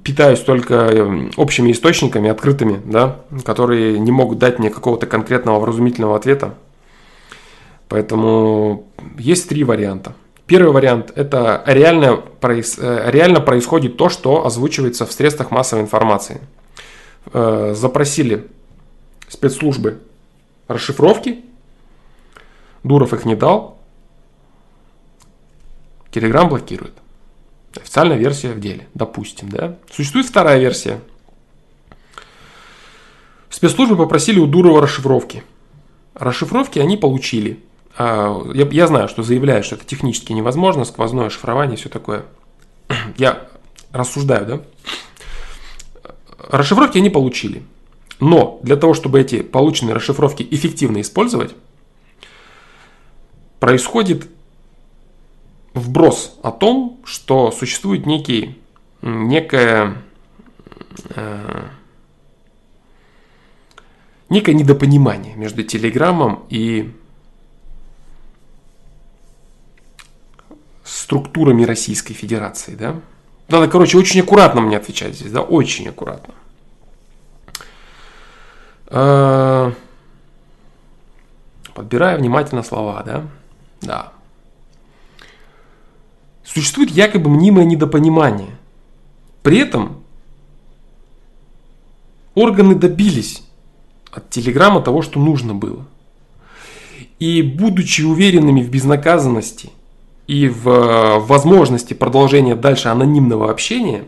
[0.02, 6.16] питаюсь только эм, общими источниками, открытыми, да, которые не могут дать мне какого-то конкретного вразумительного
[6.16, 6.52] ответа.
[7.88, 8.84] Поэтому
[9.16, 10.14] есть три варианта.
[10.46, 16.40] Первый вариант– это реально, э, реально происходит то, что озвучивается в средствах массовой информации.
[17.32, 18.46] Э, запросили
[19.28, 20.02] спецслужбы
[20.68, 21.44] расшифровки,
[22.82, 23.78] Дуров их не дал,
[26.10, 26.94] Телеграм блокирует.
[27.76, 29.78] Официальная версия в деле, допустим, да.
[29.90, 31.00] Существует вторая версия.
[33.50, 35.42] Спецслужбы попросили у Дурова расшифровки.
[36.14, 37.58] Расшифровки они получили.
[37.96, 42.24] А, я, я знаю, что заявляют, что это технически невозможно, сквозное шифрование все такое.
[43.16, 43.48] Я
[43.92, 44.60] рассуждаю, да?
[46.38, 47.62] Расшифровки они получили.
[48.20, 51.54] Но для того, чтобы эти полученные расшифровки эффективно использовать,
[53.60, 54.28] происходит
[55.72, 58.58] вброс о том, что существует некий,
[59.02, 59.96] некое,
[61.10, 61.62] э,
[64.28, 66.92] некое недопонимание между Телеграмом и
[71.04, 72.96] структурами Российской Федерации, да?
[73.48, 76.32] Надо, короче, очень аккуратно мне отвечать здесь, да, очень аккуратно.
[78.86, 79.72] Э,
[81.74, 83.26] подбирая внимательно слова, да?
[83.82, 84.12] Да.
[86.42, 88.56] Существует якобы мнимое недопонимание.
[89.42, 90.02] При этом
[92.34, 93.42] органы добились
[94.10, 95.84] от Телеграма того, что нужно было.
[97.18, 99.70] И будучи уверенными в безнаказанности
[100.26, 104.04] и в э, возможности продолжения дальше анонимного общения,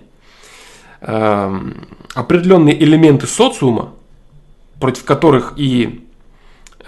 [1.00, 3.92] эм, определенные элементы социума,
[4.81, 6.07] против которых и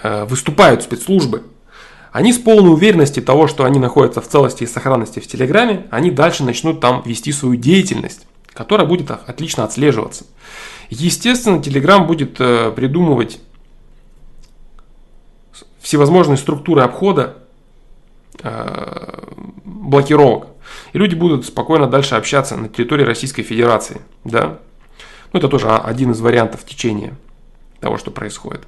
[0.02, 1.42] э, выступают спецслужбы–
[2.12, 6.10] они с полной уверенностью того, что они находятся в целости и сохранности в Телеграме, они
[6.10, 10.24] дальше начнут там вести свою деятельность, которая будет отлично отслеживаться.
[10.90, 13.40] Естественно, Телеграм будет э, придумывать
[15.80, 17.38] всевозможные структуры обхода
[19.64, 20.48] блокировок.
[20.92, 24.00] И люди будут спокойно дальше общаться на территории Российской Федерации.
[24.24, 24.58] Да?
[25.32, 27.14] Ну, это тоже один из вариантов течения
[27.80, 28.66] того, что происходит.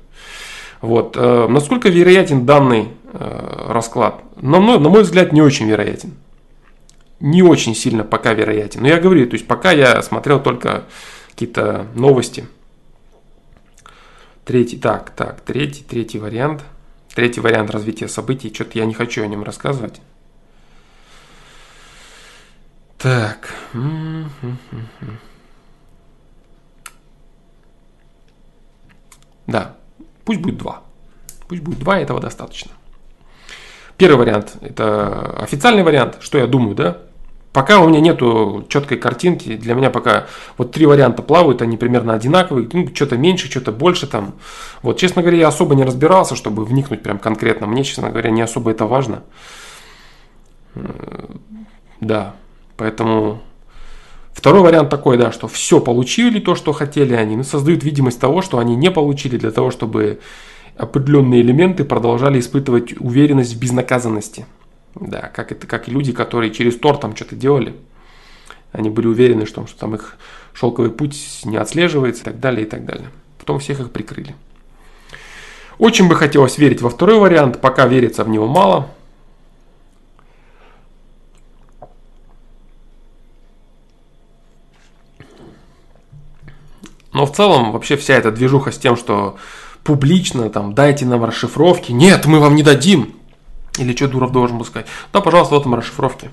[0.81, 1.17] Вот.
[1.17, 4.23] Э, насколько вероятен данный э, расклад?
[4.41, 6.15] На мой, на мой взгляд, не очень вероятен.
[7.21, 8.81] Не очень сильно пока вероятен.
[8.83, 10.85] Но я говорю, то есть пока я смотрел только
[11.31, 12.47] какие-то новости.
[14.45, 16.63] Третий, так, так, третий, третий вариант.
[17.15, 18.53] Третий вариант развития событий.
[18.53, 20.01] Что-то я не хочу о нем рассказывать.
[22.99, 23.55] Так.
[29.47, 29.77] Да,
[30.25, 30.83] пусть будет два.
[31.49, 32.71] Пусть будет два, этого достаточно.
[33.97, 36.99] Первый вариант– это официальный вариант, что я думаю, да?
[37.53, 42.15] Пока у меня нету четкой картинки, для меня пока вот три варианта плавают, они примерно
[42.15, 44.35] одинаковые, ну, что-то меньше, что-то больше там.
[44.83, 47.67] Вот, честно говоря, я особо не разбирался, чтобы вникнуть прям конкретно.
[47.67, 49.25] Мне, честно говоря, не особо это важно.
[52.01, 52.35] Да,
[52.77, 53.41] поэтому
[54.33, 58.43] Второй вариант такой, да, что все получили то, что хотели они, но создают видимость того,
[58.43, 60.21] что они не получили для того, чтобы
[60.77, 64.47] определенные элементы продолжали испытывать уверенность в безнаказанности.
[64.95, 67.75] Да, как это, как и люди, которые через Тор там что-то делали.
[68.73, 70.17] Они были уверены, что, что там их
[70.53, 73.09] шелковый путь не отслеживается и так далее, и так далее.
[73.39, 74.35] Потом всех их прикрыли.
[75.79, 78.91] Очень бы хотелось верить во второй вариант, пока верится в него мало.
[87.13, 89.37] Но в целом вообще вся эта движуха с тем, что
[89.83, 91.93] публично там дайте нам расшифровки.
[91.93, 93.20] Нет, мы вам не дадим.
[93.79, 94.87] Или что Дуров должен был сказать?
[95.13, 96.31] Да, пожалуйста, вот там расшифровки.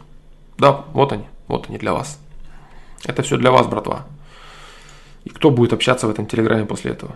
[0.58, 2.20] Да, вот они, вот они для вас.
[3.06, 4.06] Это все для вас, братва.
[5.24, 7.16] И кто будет общаться в этом телеграме после этого?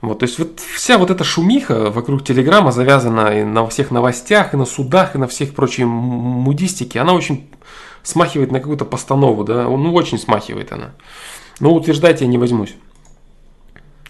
[0.00, 4.52] Вот, то есть вот вся вот эта шумиха вокруг Телеграма завязана и на всех новостях,
[4.52, 7.48] и на судах, и на всех прочей мудистике, она очень
[8.02, 10.90] смахивает на какую-то постанову, да, ну очень смахивает она.
[11.60, 12.74] Но утверждать я не возьмусь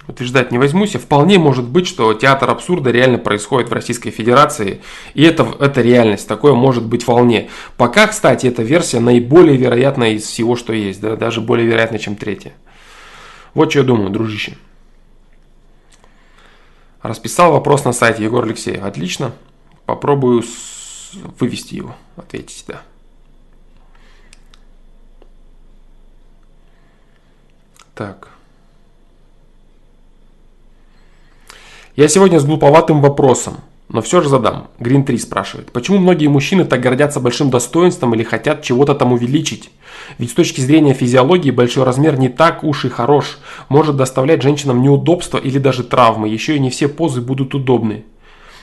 [0.09, 4.81] утверждать не возьмусь, и вполне может быть, что театр абсурда реально происходит в Российской Федерации,
[5.15, 7.51] и это, это реальность, такое может быть вполне.
[7.77, 12.17] Пока, кстати, эта версия наиболее вероятная из всего, что есть, да, даже более вероятная, чем
[12.17, 12.53] третья.
[13.55, 14.57] Вот что я думаю, дружище.
[17.03, 18.85] Расписал вопрос на сайте Егор Алексеев.
[18.85, 19.33] Отлично.
[19.87, 20.45] Попробую
[21.38, 22.83] вывести его, ответить, да.
[27.95, 28.32] Так.
[32.03, 34.67] Я сегодня с глуповатым вопросом, но все же задам.
[34.81, 35.71] Грин 3 спрашивает.
[35.71, 39.71] Почему многие мужчины так гордятся большим достоинством или хотят чего-то там увеличить?
[40.19, 43.38] Ведь с точки зрения физиологии большой размер не так уж и хорош.
[43.69, 46.29] Может доставлять женщинам неудобства или даже травмы.
[46.29, 48.05] Еще и не все позы будут удобны.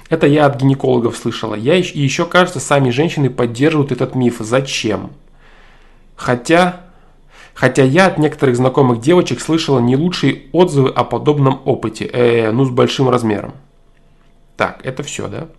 [0.09, 1.55] Это я от гинекологов слышала.
[1.55, 4.39] Я и еще, кажется, сами женщины поддерживают этот миф.
[4.39, 5.11] Зачем?
[6.17, 6.81] Хотя
[7.59, 12.63] Хотя я от некоторых знакомых девочек слышала не лучшие отзывы о подобном опыте, э, ну
[12.63, 13.51] с большим размером.
[14.55, 15.49] Так, это все, да?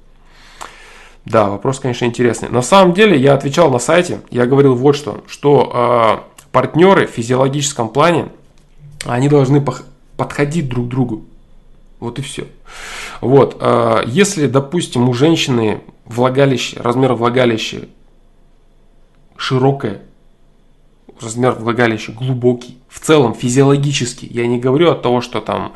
[1.26, 2.48] Да, вопрос, конечно, интересный.
[2.48, 7.10] На самом деле, я отвечал на сайте, я говорил вот что, что э, партнеры в
[7.10, 8.28] физиологическом плане,
[9.04, 9.62] они должны
[10.16, 11.26] подходить друг к другу.
[11.98, 12.46] Вот и все.
[13.20, 17.88] Вот, э, если, допустим, у женщины влагалище, размер влагалища
[19.36, 20.00] широкое,
[21.20, 24.28] размер влагалища глубокий, в целом физиологический.
[24.28, 25.74] Я не говорю от того, что там,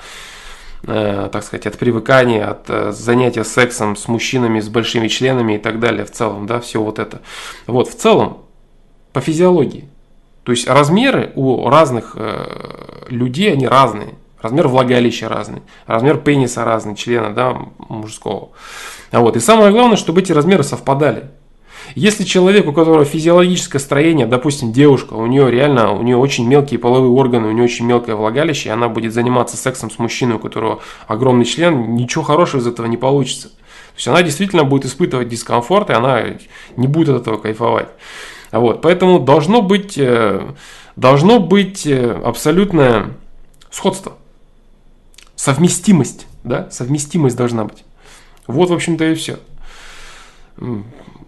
[0.86, 5.58] э, так сказать, от привыкания, от э, занятия сексом с мужчинами с большими членами и
[5.58, 7.22] так далее, в целом, да, все вот это.
[7.66, 8.38] Вот, в целом,
[9.12, 9.88] по физиологии.
[10.44, 14.14] То есть размеры у разных э, людей, они разные.
[14.42, 17.56] Размер влагалища разный, размер пениса разный, члена да,
[17.88, 18.50] мужского.
[19.10, 19.36] А вот.
[19.36, 21.30] И самое главное, чтобы эти размеры совпадали.
[21.94, 26.80] Если человек, у которого физиологическое строение, допустим, девушка, у нее реально, у нее очень мелкие
[26.80, 30.38] половые органы, у нее очень мелкое влагалище, и она будет заниматься сексом с мужчиной, у
[30.38, 33.48] которого огромный член, ничего хорошего из этого не получится.
[33.48, 36.22] То есть она действительно будет испытывать дискомфорт, и она
[36.76, 37.88] не будет от этого кайфовать.
[38.50, 40.42] Вот, поэтому должно быть, э,
[40.96, 43.10] должно быть э, абсолютное
[43.70, 44.14] сходство,
[45.36, 47.84] совместимость, да, совместимость должна быть.
[48.46, 49.38] Вот, в общем-то, и все.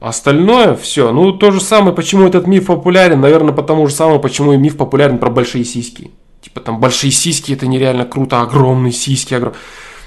[0.01, 1.11] Остальное все.
[1.13, 4.77] Ну, то же самое, почему этот миф популярен, наверное, потому же самому, почему и миф
[4.77, 6.11] популярен про большие сиськи.
[6.43, 9.59] Типа там большие сиськи это нереально круто, огромные сиськи, огромные.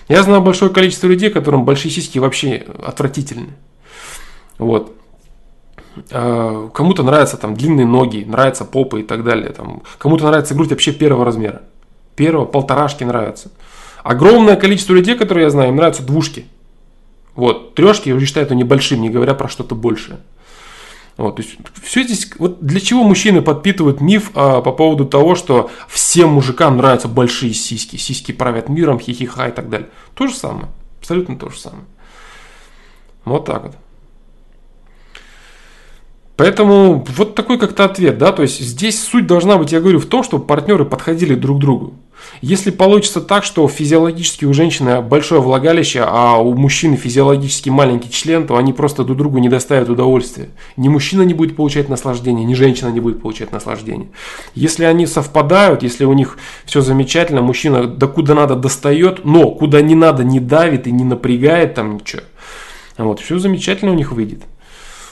[0.07, 3.49] Я знаю большое количество людей, которым большие сиськи вообще отвратительны.
[4.57, 4.95] Вот.
[6.11, 9.51] А, кому-то нравятся там длинные ноги, нравятся попы и так далее.
[9.51, 9.83] Там.
[9.97, 11.63] Кому-то нравится грудь вообще первого размера.
[12.15, 13.51] Первого, полторашки нравятся.
[14.03, 16.45] Огромное количество людей, которые я знаю, им нравятся двушки.
[17.39, 20.19] Вот, трешки я считаю это небольшим, не говоря про что-то большее.
[21.15, 25.35] Вот, то есть все здесь, вот для чего мужчины подпитывают миф а, по поводу того,
[25.35, 29.87] что всем мужикам нравятся большие сиськи, сиськи правят миром, хихиха и так далее.
[30.15, 30.67] То же самое,
[30.99, 31.85] абсолютно то же самое.
[33.23, 33.75] Вот так вот.
[36.35, 40.07] Поэтому вот такой как-то ответ, да, то есть здесь суть должна быть, я говорю, в
[40.07, 41.93] том, чтобы партнеры подходили друг к другу.
[42.41, 48.47] Если получится так, что физиологически у женщины большое влагалище, а у мужчины физиологически маленький член,
[48.47, 50.49] то они просто друг другу не доставят удовольствия.
[50.77, 54.07] Ни мужчина не будет получать наслаждение, ни женщина не будет получать наслаждение.
[54.55, 59.81] Если они совпадают, если у них все замечательно, мужчина до куда надо достает, но куда
[59.81, 62.21] не надо не давит и не напрягает там ничего.
[62.97, 64.43] Вот, все замечательно у них выйдет.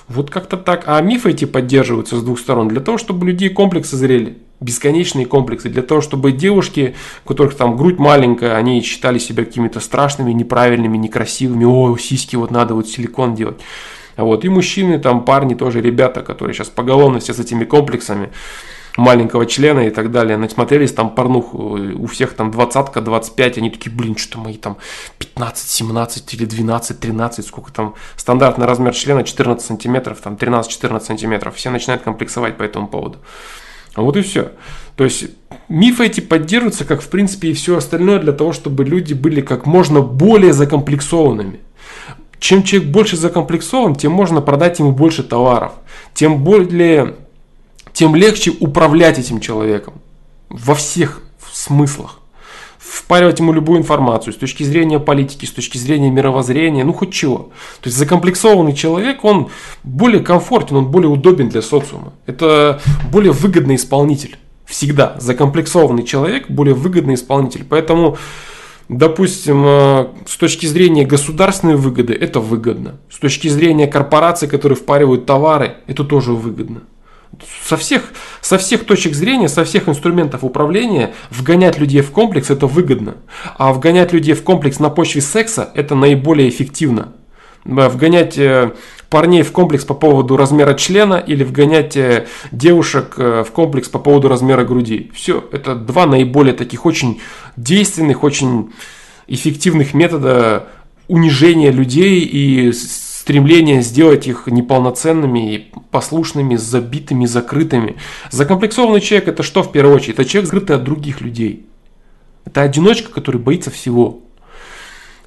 [0.07, 0.83] Вот как-то так.
[0.87, 5.69] А мифы эти поддерживаются с двух сторон для того, чтобы людей комплексы зрели бесконечные комплексы
[5.69, 6.95] для того, чтобы девушки,
[7.25, 12.51] у которых там грудь маленькая, они считали себя какими-то страшными, неправильными, некрасивыми, о, сиськи вот
[12.51, 13.59] надо вот силикон делать.
[14.15, 14.43] Вот.
[14.45, 18.31] И мужчины, там парни тоже, ребята, которые сейчас поголовно все с этими комплексами
[18.97, 23.95] маленького члена и так далее, насмотрелись там порнуху, у всех там двадцатка, 25, они такие,
[23.95, 24.77] блин, что мои там
[25.19, 31.55] 15, 17 или 12, 13, сколько там, стандартный размер члена 14 сантиметров, там 13-14 сантиметров,
[31.55, 33.19] все начинают комплексовать по этому поводу.
[34.01, 34.51] Вот и все.
[34.95, 35.25] То есть
[35.69, 39.65] мифы эти поддерживаются, как в принципе и все остальное, для того, чтобы люди были как
[39.65, 41.59] можно более закомплексованными.
[42.39, 45.73] Чем человек больше закомплексован, тем можно продать ему больше товаров.
[46.13, 47.15] Тем более,
[47.93, 49.95] тем легче управлять этим человеком.
[50.49, 52.16] Во всех смыслах
[52.97, 57.49] впаривать ему любую информацию с точки зрения политики, с точки зрения мировоззрения, ну хоть чего.
[57.81, 59.49] То есть закомплексованный человек, он
[59.83, 62.13] более комфортен, он более удобен для социума.
[62.25, 62.81] Это
[63.11, 64.37] более выгодный исполнитель.
[64.65, 67.63] Всегда закомплексованный человек более выгодный исполнитель.
[67.69, 68.17] Поэтому,
[68.89, 72.95] допустим, э, с точки зрения государственной выгоды, это выгодно.
[73.09, 76.81] С точки зрения корпораций, которые впаривают товары, это тоже выгодно
[77.67, 82.67] со всех, со всех точек зрения, со всех инструментов управления вгонять людей в комплекс это
[82.67, 83.15] выгодно.
[83.57, 87.13] А вгонять людей в комплекс на почве секса это наиболее эффективно.
[87.63, 88.71] Вгонять э,
[89.09, 93.99] парней в комплекс по поводу размера члена или вгонять э, девушек э, в комплекс по
[93.99, 95.11] поводу размера груди.
[95.13, 97.19] Все, это два наиболее таких очень
[97.57, 98.71] действенных, очень
[99.27, 100.67] эффективных метода
[101.09, 102.71] унижения людей и
[103.27, 107.97] стремление сделать их неполноценными, послушными, забитыми, закрытыми.
[108.31, 110.13] Закомплексованный человек это что в первую очередь?
[110.13, 111.65] Это человек скрытый от других людей.
[112.45, 114.21] Это одиночка, который боится всего.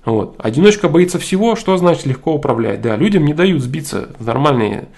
[0.07, 0.35] Вот.
[0.39, 2.81] Одиночка боится всего, что значит легко управлять.
[2.81, 4.89] Да, людям не дают сбиться в нормальные,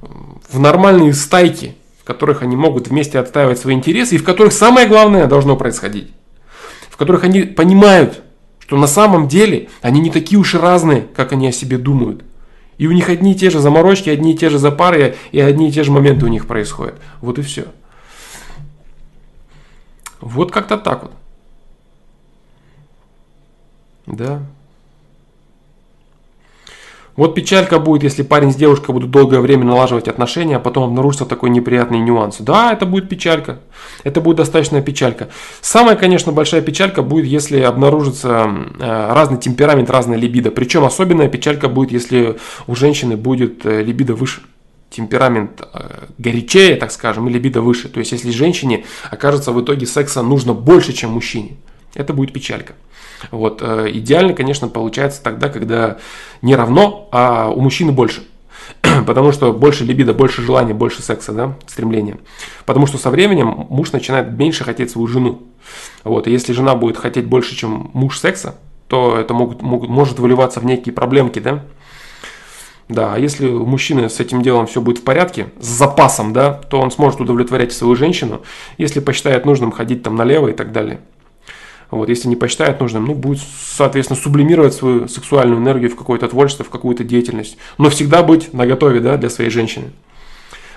[0.00, 4.88] в нормальные стайки, в которых они могут вместе отстаивать свои интересы и в которых самое
[4.88, 6.10] главное должно происходить.
[6.90, 8.24] В которых они понимают,
[8.58, 12.24] что на самом деле они не такие уж и разные, как они о себе думают.
[12.80, 15.68] И у них одни и те же заморочки, одни и те же запары, и одни
[15.68, 16.98] и те же моменты у них происходят.
[17.20, 17.66] Вот и все.
[20.22, 21.12] Вот как-то так вот.
[24.06, 24.46] Да.
[27.20, 31.26] Вот печалька будет, если парень с девушкой будут долгое время налаживать отношения, а потом обнаружится
[31.26, 32.38] такой неприятный нюанс.
[32.38, 33.60] Да, это будет печалька.
[34.04, 35.28] Это будет достаточно печалька.
[35.60, 40.50] Самая, конечно, большая печалька будет, если обнаружится э, разный темперамент, разная либидо.
[40.50, 44.40] Причем особенная печалька будет, если у женщины будет э, либидо выше
[44.88, 47.90] темперамент э, горячее, так скажем, и либидо выше.
[47.90, 51.58] То есть, если женщине окажется в итоге секса нужно больше, чем мужчине,
[51.94, 52.72] это будет печалька.
[53.30, 55.98] Вот, э, идеально, конечно, получается тогда, когда
[56.42, 58.22] не равно, а у мужчины больше.
[59.06, 62.18] Потому что больше либидо, больше желания, больше секса, да, стремления.
[62.66, 65.42] Потому что со временем муж начинает меньше хотеть свою жену.
[66.04, 68.56] Вот, и если жена будет хотеть больше, чем муж секса,
[68.88, 71.62] то это могут, могут, может выливаться в некие проблемки, да.
[72.88, 76.54] Да, а если у мужчины с этим делом все будет в порядке, с запасом, да,
[76.54, 78.40] то он сможет удовлетворять свою женщину,
[78.78, 80.98] если посчитает нужным ходить там налево и так далее.
[81.90, 86.64] Вот, если не посчитает нужным, ну, будет, соответственно, сублимировать свою сексуальную энергию в какое-то творчество,
[86.64, 87.56] в какую-то деятельность.
[87.78, 89.86] Но всегда быть наготове, да, для своей женщины.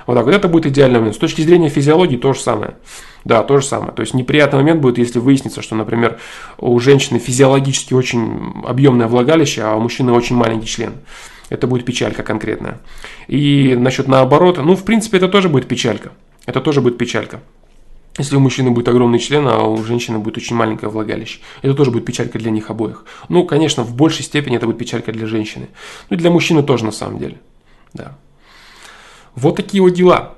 [0.06, 1.16] Вот так вот это будет идеальный момент.
[1.16, 2.76] С точки зрения физиологии то же самое.
[3.24, 3.94] Да, то же самое.
[3.94, 6.20] То есть неприятный момент будет, если выяснится, что, например,
[6.58, 10.94] у женщины физиологически очень объемное влагалище, а у мужчины очень маленький член.
[11.50, 12.80] Это будет печалька конкретная.
[13.28, 16.12] И насчет наоборот, ну, в принципе, это тоже будет печалька.
[16.46, 17.40] Это тоже будет печалька.
[18.18, 21.40] Если у мужчины будет огромный член, а у женщины будет очень маленькое влагалище.
[21.64, 23.06] Это тоже будет печалька для них обоих.
[23.28, 25.70] Ну, конечно, в большей степени это будет печалька для женщины.
[26.10, 27.40] Ну и для мужчины тоже на самом деле.
[27.94, 28.16] Да.
[29.34, 30.36] Вот такие вот дела.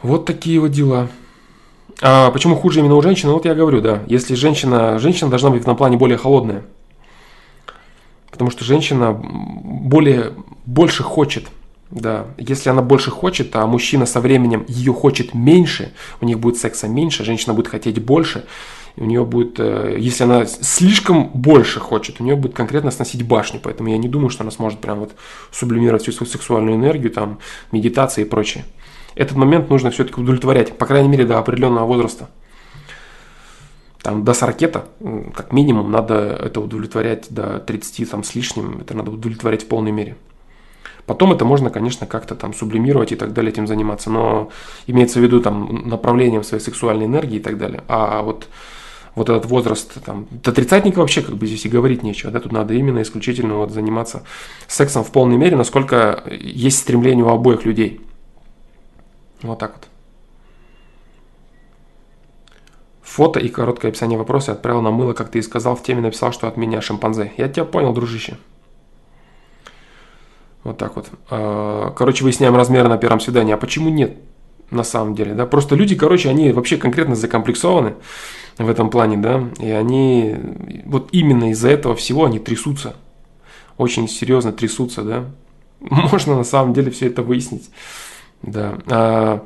[0.00, 1.08] Вот такие вот дела.
[2.00, 3.32] А почему хуже именно у женщины?
[3.32, 4.02] Вот я говорю, да.
[4.06, 6.64] Если женщина, женщина должна быть этом плане более холодная.
[8.30, 10.32] Потому что женщина более,
[10.64, 11.44] больше хочет–
[11.92, 16.56] да, если она больше хочет, а мужчина со временем ее хочет меньше, у них будет
[16.56, 18.46] секса меньше, женщина будет хотеть больше,
[18.96, 23.60] у нее будет, э, если она слишком больше хочет, у нее будет конкретно сносить башню,
[23.62, 25.12] поэтому я не думаю, что она сможет прям вот
[25.50, 27.38] сублимировать всю свою сексуальную энергию, там,
[27.72, 28.64] медитация и прочее.
[29.14, 32.30] этот момент нужно все-таки удовлетворять, по крайней мере, до определенного возраста.
[34.02, 34.86] Там до 40
[35.34, 39.92] как минимум, надо это удовлетворять до 30 там, с лишним, это надо удовлетворять в полной
[39.92, 40.16] мере.
[41.06, 44.50] Потом это можно, конечно, как-то там сублимировать и так далее, этим заниматься, но
[44.86, 47.82] имеется в виду там направлением своей сексуальной энергии и так далее.
[47.88, 48.48] А вот
[49.14, 52.52] вот этот возраст, там, до тридцатника вообще как бы здесь и говорить нечего, да, тут
[52.52, 54.22] надо именно исключительно вот заниматься
[54.68, 58.00] сексом в полной мере, насколько есть стремление у обоих людей.
[59.42, 59.88] Вот так вот.
[63.02, 66.32] Фото и короткое описание вопроса отправил на мыло, как ты и сказал, в теме написал,
[66.32, 67.32] что от меня шимпанзе.
[67.36, 68.38] Я тебя понял, дружище.
[70.64, 71.10] Вот так вот.
[71.30, 73.54] А, короче, выясняем размеры на первом свидании.
[73.54, 74.16] А почему нет?
[74.70, 75.44] На самом деле, да.
[75.44, 77.94] Просто люди, короче, они вообще конкретно закомплексованы
[78.56, 79.48] в этом плане, да.
[79.60, 80.36] И они
[80.86, 82.96] вот именно из-за этого всего они трясутся.
[83.76, 85.24] Очень серьезно трясутся, да.
[85.80, 87.70] Можно на самом деле все это выяснить.
[88.42, 88.78] Да.
[88.86, 89.44] А,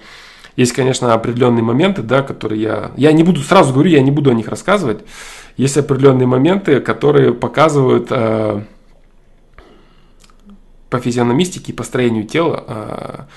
[0.57, 2.91] есть, конечно, определенные моменты, да, которые я...
[2.97, 5.01] Я не буду, сразу говорю, я не буду о них рассказывать.
[5.57, 8.62] Есть определенные моменты, которые показывают э,
[10.91, 13.28] по физиономистике и построению тела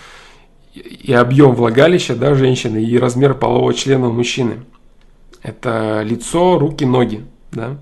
[0.75, 4.65] э, и объем влагалища да, женщины, и размер полового члена у мужчины.
[5.41, 7.25] Это лицо, руки, ноги.
[7.51, 7.77] Да?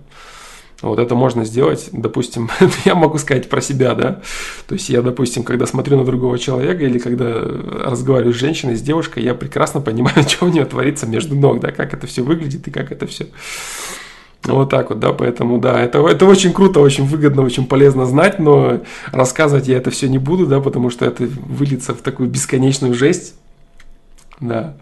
[0.81, 2.49] Вот это можно сделать, допустим,
[2.85, 4.21] я могу сказать про себя, да.
[4.67, 8.81] То есть я, допустим, когда смотрю на другого человека или когда разговариваю с женщиной, с
[8.81, 12.67] девушкой, я прекрасно понимаю, что у нее творится между ног, да, как это все выглядит
[12.67, 13.27] и как это все.
[14.43, 18.39] Вот так вот, да, поэтому, да, это, это очень круто, очень выгодно, очень полезно знать,
[18.39, 18.81] но
[19.11, 23.35] рассказывать я это все не буду, да, потому что это выльется в такую бесконечную жесть,
[24.39, 24.75] да,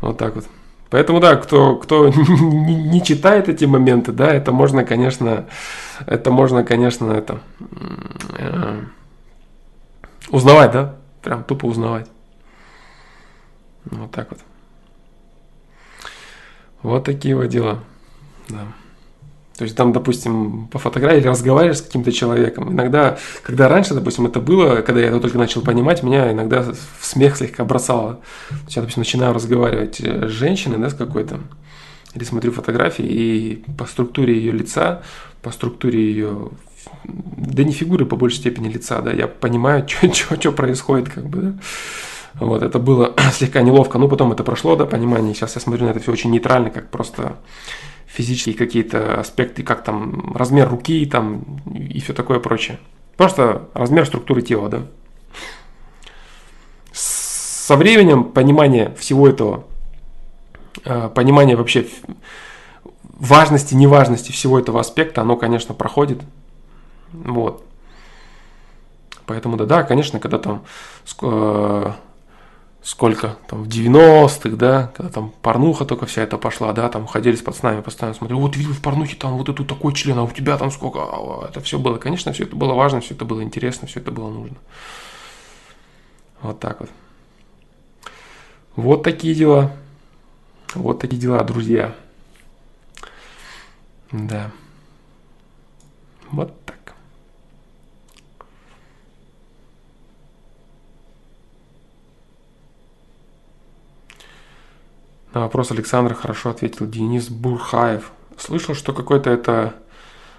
[0.00, 0.46] вот так вот.
[0.88, 5.46] Поэтому, да, кто, кто не читает эти моменты, да, это можно, конечно,
[6.06, 7.40] это можно, конечно, это
[8.38, 8.80] э,
[10.30, 12.08] узнавать, да, прям тупо узнавать.
[13.86, 14.40] Вот так вот.
[16.82, 17.80] Вот такие вот дела,
[18.48, 18.66] да.
[19.56, 22.72] То есть там, допустим, по фотографии разговариваешь с каким-то человеком.
[22.72, 27.04] Иногда, когда раньше, допустим, это было, когда я это только начал понимать, меня иногда в
[27.04, 28.20] смех слегка бросало.
[28.68, 31.40] Я, допустим, начинаю разговаривать э, с женщиной, да, с какой-то,
[32.14, 35.02] или смотрю фотографии, и по структуре ее лица,
[35.40, 36.50] по структуре ее,
[37.04, 41.54] да не фигуры, по большей степени лица, да, я понимаю, что происходит, как бы, да.
[42.34, 45.34] Вот, это было слегка неловко, но потом это прошло, да, понимание.
[45.34, 47.36] Сейчас я смотрю на это все очень нейтрально, как просто
[48.06, 52.78] физические какие-то аспекты, как там размер руки там, и все такое прочее.
[53.16, 54.82] Просто размер структуры тела, да.
[56.92, 59.64] Со временем понимание всего этого,
[60.84, 61.86] э, понимание вообще
[63.02, 66.22] важности, неважности всего этого аспекта, оно, конечно, проходит.
[67.12, 67.64] Вот.
[69.26, 70.64] Поэтому да, да, конечно, когда там
[71.22, 71.92] э,
[72.86, 77.34] сколько, там, в 90-х, да, когда там порнуха только вся эта пошла, да, там ходили
[77.34, 80.30] с пацанами постоянно, смотрели, вот видел в порнухе там вот эту такой член, а у
[80.30, 83.42] тебя там сколько, а, это все было, конечно, все это было важно, все это было
[83.42, 84.56] интересно, все это было нужно.
[86.42, 86.90] Вот так вот.
[88.76, 89.72] Вот такие дела.
[90.76, 91.92] Вот такие дела, друзья.
[94.12, 94.52] Да.
[96.30, 96.65] Вот
[105.36, 108.10] На вопрос Александра хорошо ответил Денис Бурхаев.
[108.38, 109.74] Слышал, что какой-то это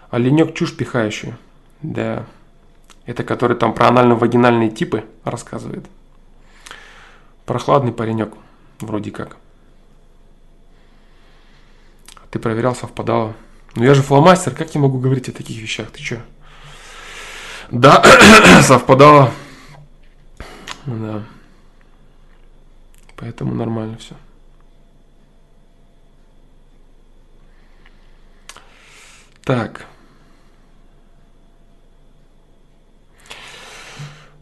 [0.10, 1.36] оленек чушь пихающий.
[1.84, 2.26] Да.
[3.06, 5.86] Это который там про анально-вагинальные типы рассказывает.
[7.46, 8.34] Прохладный паренек,
[8.80, 9.38] вроде как.
[12.32, 13.36] Ты проверял, совпадало.
[13.76, 15.92] Ну я же фломастер, как я могу говорить о таких вещах?
[15.92, 16.18] Ты чё?
[17.70, 18.04] Да,
[18.64, 19.30] совпадало.
[20.88, 21.24] Да.
[23.16, 24.16] Поэтому нормально все.
[29.48, 29.86] Так.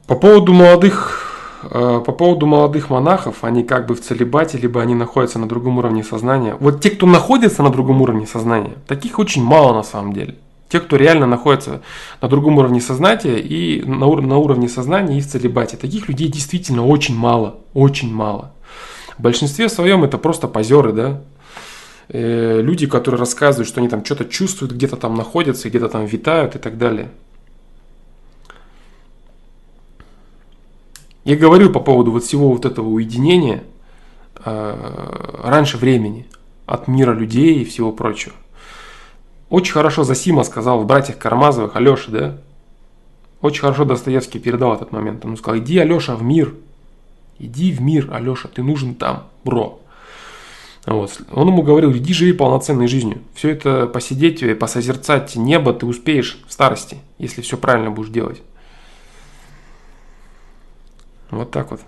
[0.08, 4.96] По поводу молодых, э, по поводу молодых монахов, они как бы в целебате, либо они
[4.96, 6.58] находятся на другом уровне сознания.
[6.60, 10.38] Вот те, кто находится на другом уровне сознания, таких очень мало на самом деле.
[10.70, 11.84] Те, кто реально находится
[12.20, 16.30] на другом уровне сознания и на, ур- на уровне сознания и в целебате, таких людей
[16.30, 18.54] действительно очень мало, очень мало.
[19.20, 21.22] В большинстве своем это просто позеры, да,
[22.10, 26.56] э, люди, которые рассказывают, что они там что-то чувствуют, где-то там находятся, где-то там витают
[26.56, 27.10] и так далее.
[31.24, 33.64] Я говорю по поводу вот всего вот этого уединения
[34.44, 36.28] э, раньше времени
[36.66, 38.36] от мира людей и всего прочего.
[39.50, 42.38] Очень хорошо Засима сказал в «Братьях Карамазовых» Алёше, да?
[43.42, 45.24] Очень хорошо Достоевский передал этот момент.
[45.26, 46.54] Он сказал, иди, Алеша, в мир.
[47.38, 49.82] Иди в мир, Алеша, ты нужен там, бро.
[50.86, 51.20] Вот.
[51.32, 53.22] Он ему говорил, иди живи полноценной жизнью.
[53.34, 58.42] Все это посидеть, и посозерцать небо ты успеешь в старости, если все правильно будешь делать.
[61.32, 61.82] Вот так вот.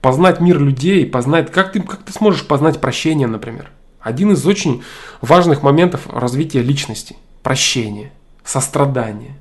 [0.00, 3.72] Познать мир людей, познать, как ты, как ты сможешь познать прощение, например.
[4.00, 4.84] Один из очень
[5.20, 7.16] важных моментов развития личности.
[7.42, 8.12] Прощение,
[8.44, 9.36] сострадание,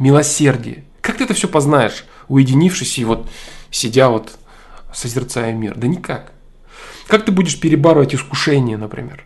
[0.00, 0.84] милосердие.
[1.00, 3.30] Как ты это все познаешь, уединившись и вот
[3.70, 4.36] сидя вот
[4.92, 5.76] созерцая мир?
[5.76, 6.32] Да никак.
[7.10, 9.24] Как ты будешь перебарывать искушение, например?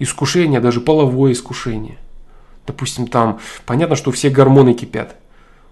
[0.00, 1.96] Искушение, даже половое искушение.
[2.66, 5.14] Допустим, там понятно, что все гормоны кипят.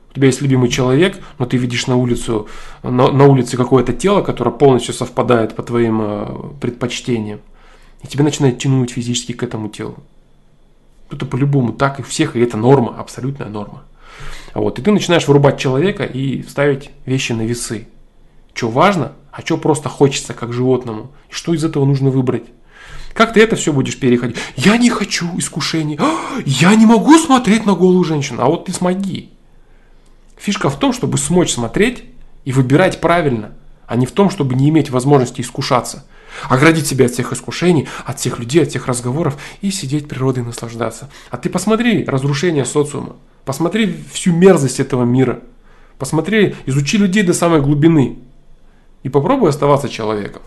[0.08, 2.46] У тебя есть любимый человек, но ты видишь на улицу,
[2.84, 6.28] на, на улице какое-то тело, которое полностью совпадает по твоим э,
[6.60, 7.40] предпочтениям.
[8.04, 9.96] И тебя начинает тянуть физически к этому телу.
[11.10, 13.82] Это по-любому так и всех, и это норма, абсолютная норма.
[14.54, 17.88] Вот, и ты начинаешь вырубать человека и ставить вещи на весы.
[18.54, 21.12] Что важно, а что просто хочется, как животному.
[21.28, 22.44] И что из этого нужно выбрать?
[23.12, 24.36] Как ты это все будешь переходить?
[24.56, 25.98] Я не хочу искушений.
[26.00, 26.16] А,
[26.46, 28.40] я не могу смотреть на голую женщину.
[28.42, 29.28] А вот ты смоги.
[30.38, 32.04] Фишка в том, чтобы смочь смотреть
[32.46, 33.52] и выбирать правильно,
[33.86, 36.06] а не в том, чтобы не иметь возможности искушаться.
[36.48, 41.10] Оградить себя от всех искушений, от всех людей, от всех разговоров и сидеть природой наслаждаться.
[41.30, 43.16] А ты посмотри разрушение социума.
[43.44, 45.40] Посмотри всю мерзость этого мира.
[45.98, 48.18] Посмотри, изучи людей до самой глубины
[49.02, 50.42] и попробуй оставаться человеком.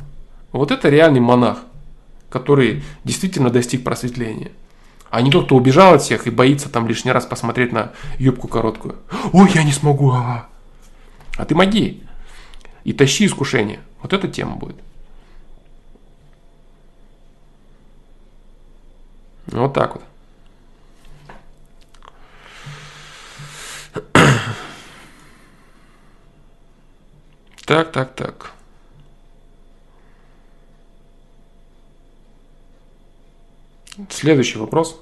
[0.51, 1.59] Вот это реальный монах,
[2.29, 4.51] который действительно достиг просветления.
[5.09, 8.47] А не тот, кто убежал от всех и боится там лишний раз посмотреть на юбку
[8.47, 8.95] короткую.
[9.33, 10.11] Ой, я не смогу.
[10.11, 10.47] А,
[11.37, 12.03] а ты моги.
[12.83, 13.79] И тащи искушение.
[14.01, 14.75] Вот эта тема будет.
[19.47, 20.03] Вот так вот.
[27.69, 28.51] Так, так, так.
[34.09, 34.99] Следующий вопрос.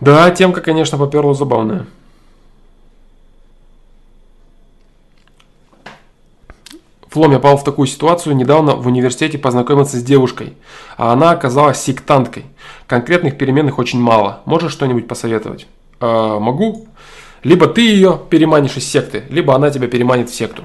[0.00, 1.84] Да, темка, конечно, поперла забавная.
[7.08, 10.56] Флом, я попал в такую ситуацию, недавно в университете познакомился с девушкой,
[10.96, 12.46] а она оказалась сектанткой.
[12.86, 14.40] Конкретных переменных очень мало.
[14.46, 15.66] Можешь что-нибудь посоветовать?
[16.00, 16.88] Э, могу.
[17.42, 20.62] Либо ты ее переманишь из секты, либо она тебя переманит в секту.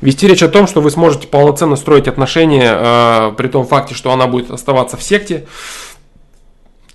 [0.00, 4.12] Вести речь о том, что вы сможете полноценно строить отношения, э, при том факте, что
[4.12, 5.46] она будет оставаться в секте.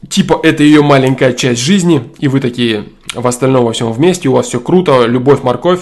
[0.08, 4.34] Типа это ее маленькая часть жизни, и вы такие в остальном во всем вместе, у
[4.34, 5.82] вас все круто, любовь, морковь,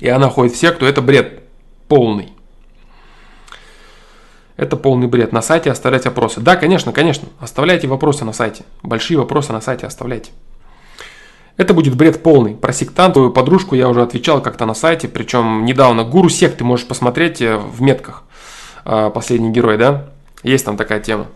[0.00, 1.42] и она ходит в секту, это бред
[1.86, 2.32] полный.
[4.56, 5.32] Это полный бред.
[5.32, 6.40] На сайте оставлять вопросы.
[6.40, 7.28] Да, конечно, конечно.
[7.38, 8.62] Оставляйте вопросы на сайте.
[8.82, 10.30] Большие вопросы на сайте оставляйте.
[11.60, 12.54] Это будет бред полный.
[12.54, 16.04] Про сектантовую подружку я уже отвечал как-то на сайте, причем недавно.
[16.04, 18.22] Гуру секты можешь посмотреть э, в метках.
[18.86, 20.06] А, последний герой, да?
[20.42, 21.26] Есть там такая тема.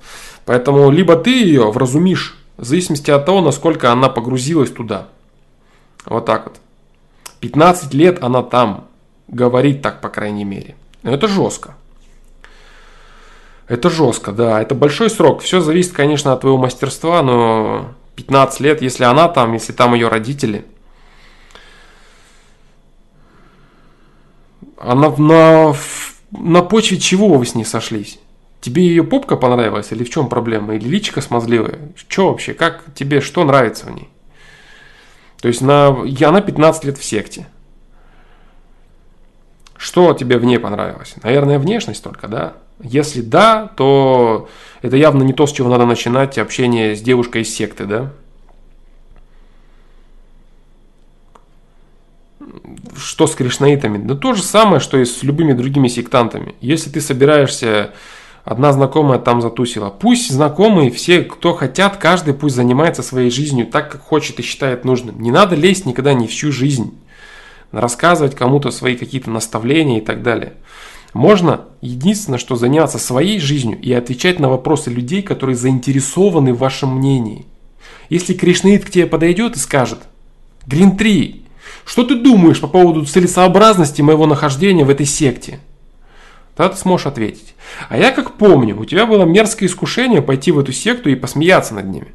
[0.46, 5.08] Поэтому либо ты ее вразумишь, в зависимости от того, насколько она погрузилась туда.
[6.06, 6.56] Вот так вот.
[7.40, 8.86] 15 лет она там.
[9.28, 10.74] Говорит так, по крайней мере.
[11.02, 11.74] Но это жестко.
[13.68, 14.62] Это жестко, да.
[14.62, 15.42] Это большой срок.
[15.42, 20.08] Все зависит, конечно, от твоего мастерства, но 15 лет, если она там, если там ее
[20.08, 20.64] родители.
[24.78, 25.74] Она на,
[26.30, 28.18] на почве чего вы с ней сошлись?
[28.60, 30.74] Тебе ее попка понравилась или в чем проблема?
[30.74, 31.92] Или личика смазливая?
[31.96, 32.54] Что вообще?
[32.54, 34.08] Как тебе, что нравится в ней?
[35.40, 37.46] То есть на, я на 15 лет в секте.
[39.76, 41.14] Что тебе в ней понравилось?
[41.22, 42.54] Наверное, внешность только, да?
[42.82, 44.48] Если да, то
[44.82, 48.12] это явно не то, с чего надо начинать общение с девушкой из секты, да?
[52.96, 53.98] Что с кришнаитами?
[53.98, 56.54] Да то же самое, что и с любыми другими сектантами.
[56.60, 57.92] Если ты собираешься,
[58.44, 63.90] одна знакомая там затусила, пусть знакомые, все, кто хотят, каждый пусть занимается своей жизнью так,
[63.90, 65.20] как хочет и считает нужным.
[65.20, 66.98] Не надо лезть никогда ни в чью жизнь,
[67.72, 70.54] рассказывать кому-то свои какие-то наставления и так далее.
[71.14, 76.96] Можно единственное, что заняться своей жизнью и отвечать на вопросы людей, которые заинтересованы в вашем
[76.96, 77.46] мнении.
[78.10, 80.00] Если Кришнаит к тебе подойдет и скажет,
[80.66, 81.46] Грин 3,
[81.86, 85.60] что ты думаешь по поводу целесообразности моего нахождения в этой секте?
[86.56, 87.54] Тогда ты сможешь ответить.
[87.88, 91.74] А я как помню, у тебя было мерзкое искушение пойти в эту секту и посмеяться
[91.74, 92.08] над ними.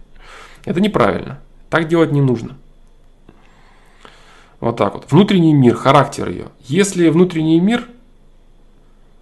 [0.65, 1.39] Это неправильно.
[1.69, 2.57] Так делать не нужно.
[4.59, 5.09] Вот так вот.
[5.09, 6.45] Внутренний мир, характер ее.
[6.65, 7.87] Если внутренний мир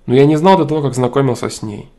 [0.07, 1.91] но я не знал до того, как знакомился с ней.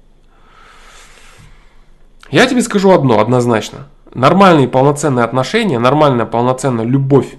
[2.31, 3.87] Я тебе скажу одно однозначно.
[4.13, 7.37] Нормальные полноценные отношения, нормальная полноценная любовь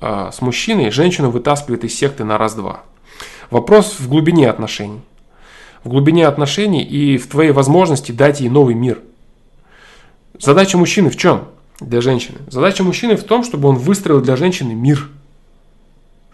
[0.00, 2.80] э, с мужчиной женщину вытаскивает из секты на раз-два.
[3.50, 5.02] Вопрос в глубине отношений.
[5.84, 9.00] В глубине отношений и в твоей возможности дать ей новый мир.
[10.38, 11.48] Задача мужчины в чем?
[11.78, 12.38] Для женщины.
[12.48, 15.10] Задача мужчины в том, чтобы он выстроил для женщины мир.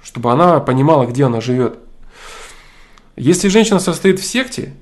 [0.03, 1.79] Чтобы она понимала, где она живет.
[3.17, 4.73] Если женщина состоит в секте,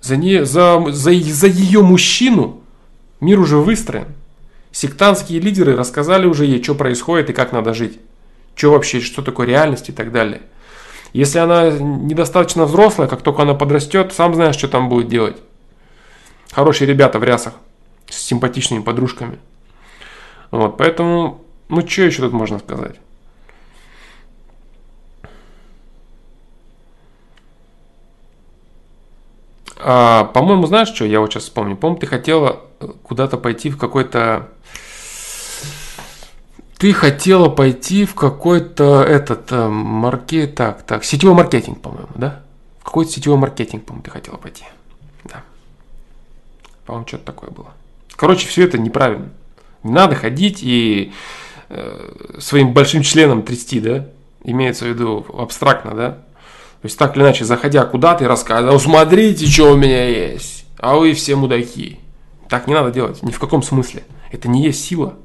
[0.00, 2.60] за, не, за, за, за ее мужчину
[3.20, 4.06] мир уже выстроен.
[4.72, 7.98] Сектантские лидеры рассказали уже ей, что происходит и как надо жить.
[8.54, 10.42] Что вообще, что такое реальность и так далее.
[11.12, 15.36] Если она недостаточно взрослая, как только она подрастет, сам знаешь, что там будет делать.
[16.52, 17.54] Хорошие ребята в рясах
[18.08, 19.38] с симпатичными подружками.
[20.50, 22.96] Вот, поэтому, ну что еще тут можно сказать?
[29.82, 31.76] А, по-моему, знаешь что, я вот сейчас вспомню.
[31.76, 32.60] По-моему, ты хотела
[33.02, 34.48] куда-то пойти в какой-то...
[36.78, 42.42] Ты хотела пойти в какой-то этот э, маркет, так, так, сетевой маркетинг, по-моему, да?
[42.80, 44.64] В какой-то сетевой маркетинг, по-моему, ты хотела пойти.
[45.24, 45.42] Да.
[46.86, 47.74] По-моему, что-то такое было.
[48.16, 49.28] Короче, все это неправильно.
[49.82, 51.12] Не надо ходить и
[51.68, 54.06] э, своим большим членом трясти, да?
[54.42, 56.18] Имеется в виду абстрактно, да?
[56.82, 60.96] То есть так или иначе, заходя куда-то и рассказывая, смотрите, что у меня есть, а
[60.96, 62.00] вы все мудаки.
[62.48, 64.02] Так не надо делать, ни в каком смысле.
[64.30, 65.16] Это не есть сила.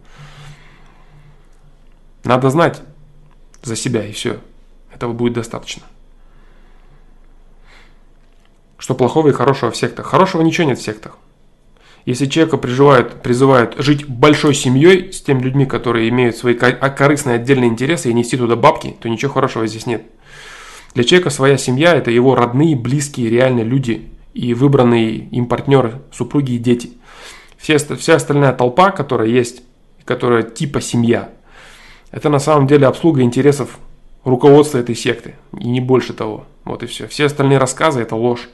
[2.26, 2.82] Надо знать
[3.64, 4.40] за себя и все.
[4.94, 5.84] Этого будет достаточно.
[8.78, 10.08] Что плохого и хорошего в сектах?
[10.08, 11.18] Хорошего ничего нет в сектах.
[12.06, 17.70] Если человека призывают, призывают жить большой семьей с теми людьми, которые имеют свои корыстные отдельные
[17.70, 20.04] интересы и нести туда бабки, то ничего хорошего здесь нет.
[20.96, 26.54] Для человека своя семья– это его родные, близкие, реальные люди и выбранные им партнеры, супруги
[26.54, 26.94] и дети.
[27.58, 29.62] Все, вся остальная толпа, которая есть,
[30.06, 31.30] которая типа семья,
[32.12, 33.78] это на самом деле обслуга интересов
[34.24, 36.46] руководства этой секты, и не больше того.
[36.64, 37.08] Вот и все.
[37.10, 38.48] Все остальные рассказы– это ложь.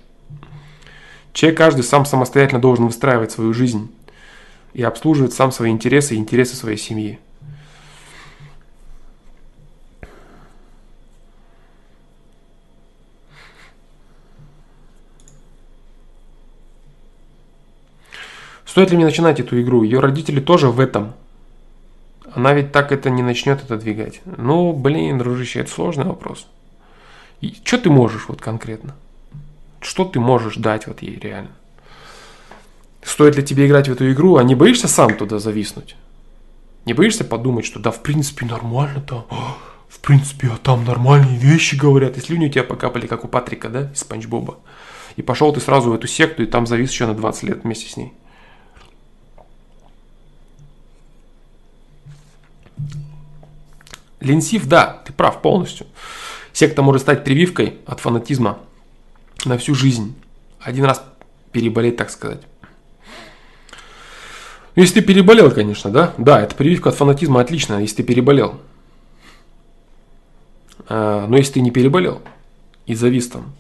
[1.34, 3.92] Человек каждый сам самостоятельно должен выстраивать свою жизнь
[4.74, 7.20] и обслуживать сам свои интересы и интересы своей семьи.
[18.72, 19.84] Стоит ли мне начинать эту игру?
[19.84, 21.12] Ее родители тоже в этом.
[22.34, 24.22] Она ведь так это не начнет это двигать.
[24.24, 26.48] Ну, блин, дружище, это сложный вопрос.
[27.42, 28.96] И что ты можешь вот конкретно?
[29.82, 31.52] Что ты можешь дать вот ей реально?
[33.04, 35.98] Стоит ли тебе играть в эту игру, а не боишься сам туда зависнуть?
[36.86, 39.26] Не боишься подумать, что да, в принципе, нормально там.
[39.90, 42.16] В принципе, а там нормальные вещи говорят.
[42.16, 44.60] И слюни у тебя покапали, как у Патрика, да, из Спанч Боба.
[45.18, 47.90] И пошел ты сразу в эту секту, и там завис еще на 20 лет вместе
[47.90, 48.14] с ней.
[54.22, 55.88] Ленсив, да, ты прав полностью.
[56.54, 58.60] Секта может стать прививкой от фанатизма
[59.46, 60.16] на всю жизнь.
[60.60, 61.04] Один раз
[61.52, 62.42] переболеть, так сказать.
[64.76, 66.14] Если ты переболел, конечно, да?
[66.18, 68.62] Да, это прививка от фанатизма отлично, если ты переболел.
[70.88, 72.22] А, но если ты не переболел
[72.86, 73.54] и завис там,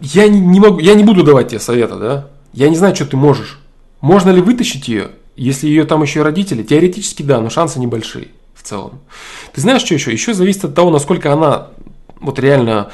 [0.00, 2.28] я не могу, я не буду давать тебе совета, да?
[2.52, 3.58] Я не знаю, что ты можешь.
[4.00, 6.62] Можно ли вытащить ее, если ее там еще родители?
[6.62, 8.28] Теоретически да, но шансы небольшие
[8.62, 9.00] в целом.
[9.52, 10.12] Ты знаешь, что еще?
[10.12, 11.68] Еще зависит от того, насколько она
[12.20, 12.90] вот реально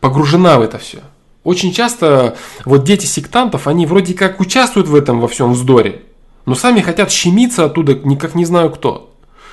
[0.00, 0.98] погружена в это все.
[1.44, 6.02] Очень часто вот дети сектантов, они вроде как участвуют в этом во всем вздоре,
[6.46, 9.10] но сами хотят щемиться оттуда, никак не знаю кто.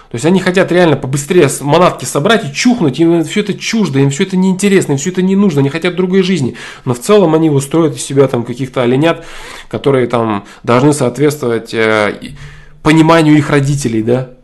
[0.09, 4.09] То есть они хотят реально побыстрее манатки собрать и чухнуть, им все это чуждо, им
[4.09, 6.55] все это неинтересно, им все это не нужно, они хотят другой жизни.
[6.85, 9.25] Но в целом они устроят из себя там каких-то оленят,
[9.69, 12.33] которые там должны соответствовать э,
[12.83, 14.36] пониманию их родителей, да.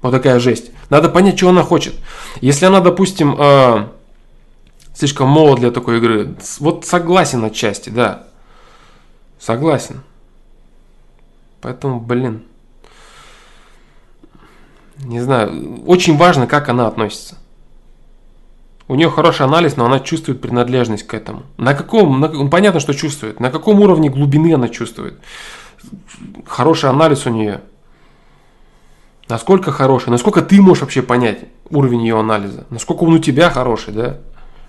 [0.00, 0.70] Вот такая жесть.
[0.90, 1.94] Надо понять, что она хочет.
[2.40, 3.88] Если она, допустим, э,
[4.94, 8.24] слишком молод для такой игры, вот согласен отчасти, да.
[9.38, 10.02] Согласен.
[11.60, 12.42] Поэтому, блин.
[14.98, 15.82] Не знаю.
[15.86, 17.38] Очень важно, как она относится.
[18.88, 21.42] У нее хороший анализ, но она чувствует принадлежность к этому.
[21.58, 23.38] На каком, на, ну, понятно, что чувствует.
[23.38, 25.18] На каком уровне глубины она чувствует.
[26.46, 27.60] Хороший анализ у нее.
[29.28, 33.92] Насколько хороший, насколько ты можешь вообще понять уровень ее анализа, насколько он у тебя хороший,
[33.92, 34.18] да?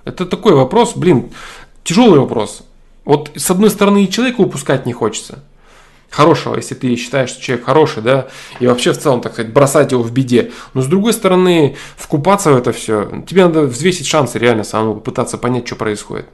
[0.03, 1.31] Это такой вопрос, блин,
[1.83, 2.63] тяжелый вопрос.
[3.05, 5.43] Вот с одной стороны и человека упускать не хочется,
[6.09, 8.27] хорошего, если ты считаешь, что человек хороший, да,
[8.59, 10.51] и вообще в целом, так сказать, бросать его в беде.
[10.73, 15.37] Но с другой стороны, вкупаться в это все, тебе надо взвесить шансы реально самому попытаться
[15.37, 16.27] понять, что происходит.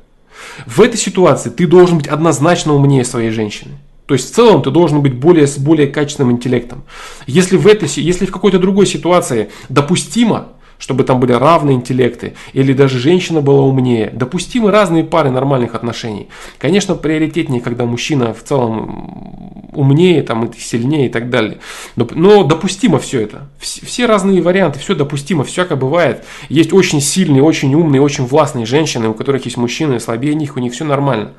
[0.65, 3.77] В этой ситуации ты должен быть однозначно умнее своей женщины.
[4.05, 6.83] То есть в целом ты должен быть более, с более качественным интеллектом.
[7.25, 12.73] Если в, этой, если в какой-то другой ситуации допустимо, чтобы там были равные интеллекты, или
[12.73, 14.09] даже женщина была умнее.
[14.13, 16.27] Допустимы разные пары нормальных отношений.
[16.57, 21.59] Конечно, приоритетнее, когда мужчина в целом умнее, там, и сильнее и так далее.
[21.95, 23.47] Но, но допустимо все это.
[23.59, 26.25] Все, все разные варианты, все допустимо, всякое бывает.
[26.49, 30.59] Есть очень сильные, очень умные, очень властные женщины, у которых есть мужчины слабее них, у
[30.59, 31.31] них все нормально.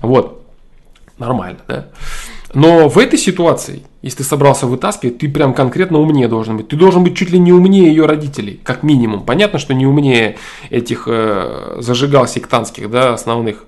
[0.00, 0.37] Вот.
[1.18, 1.88] Нормально, да.
[2.54, 6.68] Но в этой ситуации, если ты собрался вытаскивать, ты прям конкретно умнее должен быть.
[6.68, 9.24] Ты должен быть чуть ли не умнее ее родителей, как минимум.
[9.24, 10.36] Понятно, что не умнее
[10.70, 13.64] этих э, зажигал сектантских, да, основных.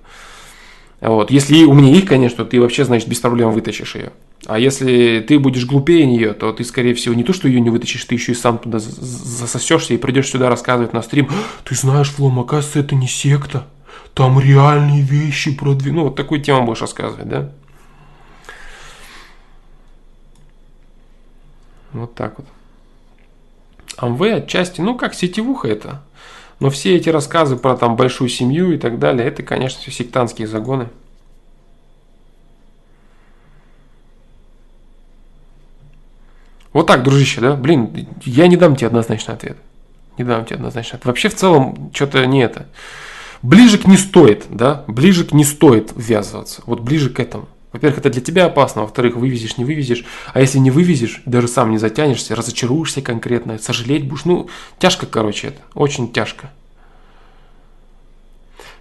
[1.01, 1.31] Вот.
[1.31, 4.13] Если умнее их, конечно, ты вообще, значит, без проблем вытащишь ее.
[4.47, 7.71] А если ты будешь глупее нее, то ты, скорее всего, не то, что ее не
[7.71, 11.29] вытащишь, ты еще и сам туда засосешься и придешь сюда рассказывать на стрим.
[11.65, 13.67] Ты знаешь, Флом, оказывается, это не секта.
[14.15, 15.97] Там реальные вещи продвинут.
[15.97, 17.53] Ну, вот такую тему будешь рассказывать, да?
[21.93, 22.47] Вот так вот.
[23.97, 26.03] Амвей отчасти, ну как сетевуха это.
[26.59, 30.47] Но все эти рассказы про там большую семью и так далее, это, конечно, все сектантские
[30.47, 30.89] загоны.
[36.73, 37.57] Вот так, дружище, да?
[37.57, 39.57] Блин, я не дам тебе однозначный ответ.
[40.19, 41.07] Не дам тебе однозначный ответ.
[41.07, 42.69] Вообще, в целом, что-то не это.
[43.43, 44.85] Ближе к не стоит, да?
[44.87, 46.63] Ближе к не стоит ввязываться.
[46.67, 47.49] Вот ближе к этому.
[47.73, 50.05] Во-первых, это для тебя опасно, во-вторых, вывезешь, не вывезешь.
[50.35, 54.25] А если не вывезешь, даже сам не затянешься, разочаруешься конкретно, сожалеть будешь.
[54.25, 55.61] Ну, тяжко, короче, это.
[55.75, 56.51] Очень тяжко.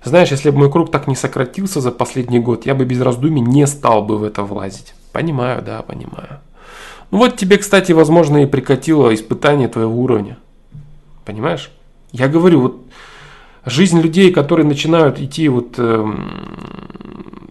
[0.03, 3.41] Знаешь, если бы мой круг так не сократился за последний год, я бы без раздумий
[3.41, 4.95] не стал бы в это влазить.
[5.12, 6.39] Понимаю, да, понимаю.
[7.12, 10.38] Ну вот тебе, кстати, возможно, и прикатило испытание твоего уровня.
[11.26, 11.70] Понимаешь?
[12.12, 12.82] Я говорю, вот
[13.66, 16.14] жизнь людей, которые начинают идти вот э,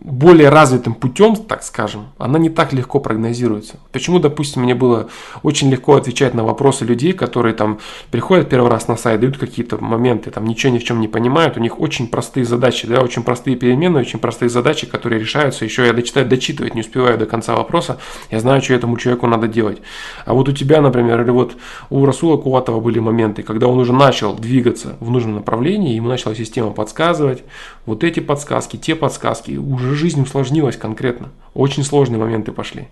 [0.08, 3.76] более развитым путем, так скажем, она не так легко прогнозируется.
[3.92, 5.08] Почему, допустим, мне было
[5.42, 7.78] очень легко отвечать на вопросы людей, которые там
[8.10, 11.56] приходят первый раз на сайт, дают какие-то моменты, там ничего ни в чем не понимают,
[11.56, 15.86] у них очень простые задачи, да, очень простые перемены, очень простые задачи, которые решаются, еще
[15.86, 17.98] я дочитать, дочитывать не успеваю до конца вопроса,
[18.30, 19.82] я знаю, что этому человеку надо делать.
[20.24, 21.56] А вот у тебя, например, или вот
[21.90, 26.34] у Расула Куатова были моменты, когда он уже начал двигаться в нужном направлении, ему начала
[26.34, 27.42] система подсказывать,
[27.84, 31.30] вот эти подсказки, те подсказки, уже жизнь усложнилась конкретно.
[31.52, 32.88] Очень сложные моменты пошли.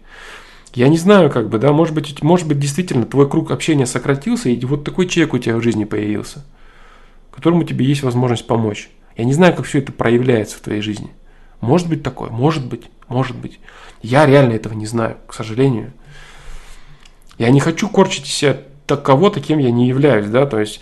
[0.75, 4.51] Я не знаю, как бы, да, может быть, может быть, действительно твой круг общения сократился,
[4.51, 6.45] и вот такой человек у тебя в жизни появился,
[7.35, 8.91] которому тебе есть возможность помочь.
[9.17, 11.11] Я не знаю, как все это проявляется в твоей жизни.
[11.63, 13.59] Может быть такое, может быть, может быть.
[14.03, 15.93] Я реально этого не знаю, к сожалению.
[17.39, 20.81] Я не хочу корчить себя таково, кем я не являюсь, да, то есть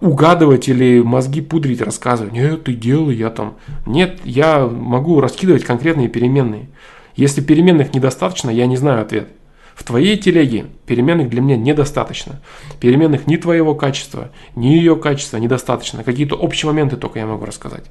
[0.00, 2.32] угадывать или мозги пудрить, рассказывать.
[2.32, 3.54] Нет, ты делай, я там.
[3.86, 6.68] Нет, я могу раскидывать конкретные переменные.
[7.16, 9.28] Если переменных недостаточно, я не знаю ответ.
[9.74, 12.40] В твоей телеге переменных для меня недостаточно.
[12.80, 16.02] Переменных ни твоего качества, ни ее качества недостаточно.
[16.02, 17.84] Какие-то общие моменты только я могу рассказать.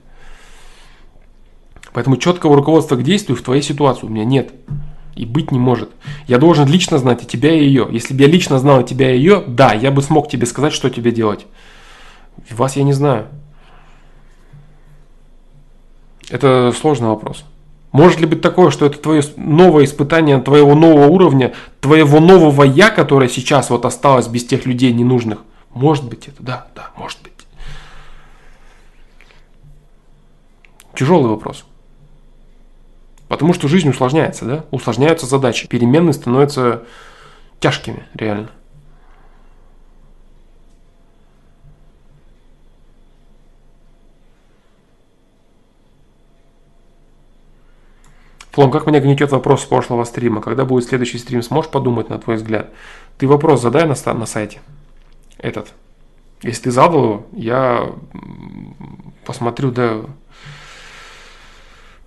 [1.94, 4.52] Поэтому четкого руководства к действию в твоей ситуации у меня нет.
[5.16, 5.90] И быть не может.
[6.28, 7.88] Я должен лично знать и тебя, и ее.
[7.90, 10.74] Если бы я лично знал и тебя, и ее, да, я бы смог тебе сказать,
[10.74, 11.48] что тебе делать.
[12.50, 13.28] Вас я не знаю.
[16.30, 17.44] Это сложный вопрос.
[17.92, 22.90] Может ли быть такое, что это твое новое испытание твоего нового уровня, твоего нового я,
[22.90, 25.40] которое сейчас вот осталось без тех людей ненужных?
[25.74, 27.32] Может быть это, да, да, может быть.
[30.96, 31.66] Тяжелый вопрос.
[33.28, 34.66] Потому что жизнь усложняется, да?
[34.72, 35.68] Усложняются задачи.
[35.68, 36.84] Переменные становятся
[37.60, 38.50] тяжкими, реально.
[48.58, 50.42] Флом, как меня гнетет вопрос с прошлого стрима?
[50.42, 52.72] Когда будет следующий стрим, сможешь подумать, на твой взгляд?
[53.20, 54.62] Ты вопрос задай на, на сайте.
[55.38, 55.76] Этот.
[56.42, 57.92] Если ты задал его, я
[59.26, 60.02] посмотрю, да,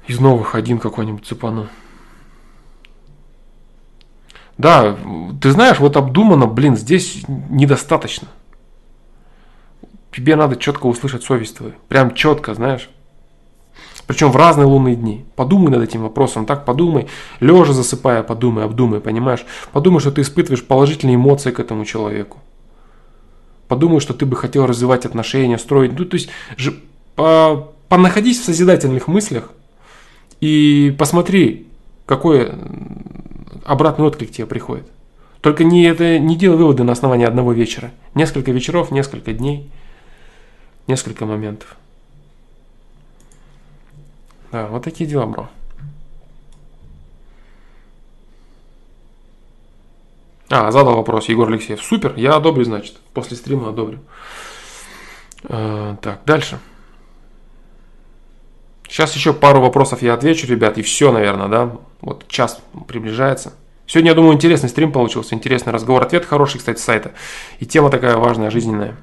[0.09, 1.68] из новых один какой-нибудь цепану.
[4.59, 4.96] Да,
[5.40, 8.26] ты знаешь, вот обдуманно, блин, здесь недостаточно.
[10.11, 11.74] Тебе надо четко услышать совесть твою.
[11.86, 12.90] Прям четко, знаешь.
[14.11, 15.24] Причем в разные лунные дни.
[15.36, 17.06] Подумай над этим вопросом, так подумай,
[17.38, 19.46] лежа засыпая, подумай, обдумай, понимаешь?
[19.70, 22.38] Подумай, что ты испытываешь положительные эмоции к этому человеку.
[23.68, 25.96] Подумай, что ты бы хотел развивать отношения, строить.
[25.96, 26.74] Ну, то есть, же,
[27.14, 29.52] по, понаходись в созидательных мыслях
[30.40, 31.68] и посмотри,
[32.04, 32.52] какой
[33.64, 34.88] обратный отклик тебе приходит.
[35.40, 37.92] Только не, это, не делай выводы на основании одного вечера.
[38.16, 39.70] Несколько вечеров, несколько дней,
[40.88, 41.76] несколько моментов.
[44.53, 45.48] Да, вот такие дела, бро.
[50.48, 51.80] А, задал вопрос Егор Алексеев.
[51.80, 52.96] Супер, я одобрю, значит.
[53.14, 54.01] После стрима одобрю.
[55.44, 56.59] А, так, дальше.
[58.88, 61.76] Сейчас еще пару вопросов я отвечу, ребят, и все, наверное, да?
[62.01, 63.53] Вот час приближается.
[63.86, 66.03] Сегодня, я думаю, интересный стрим получился, интересный разговор.
[66.03, 67.12] Ответ хороший, кстати, сайта.
[67.61, 68.96] И тема такая важная, жизненная.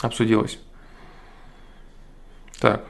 [0.00, 0.58] Обсудилась.
[2.58, 2.82] Так.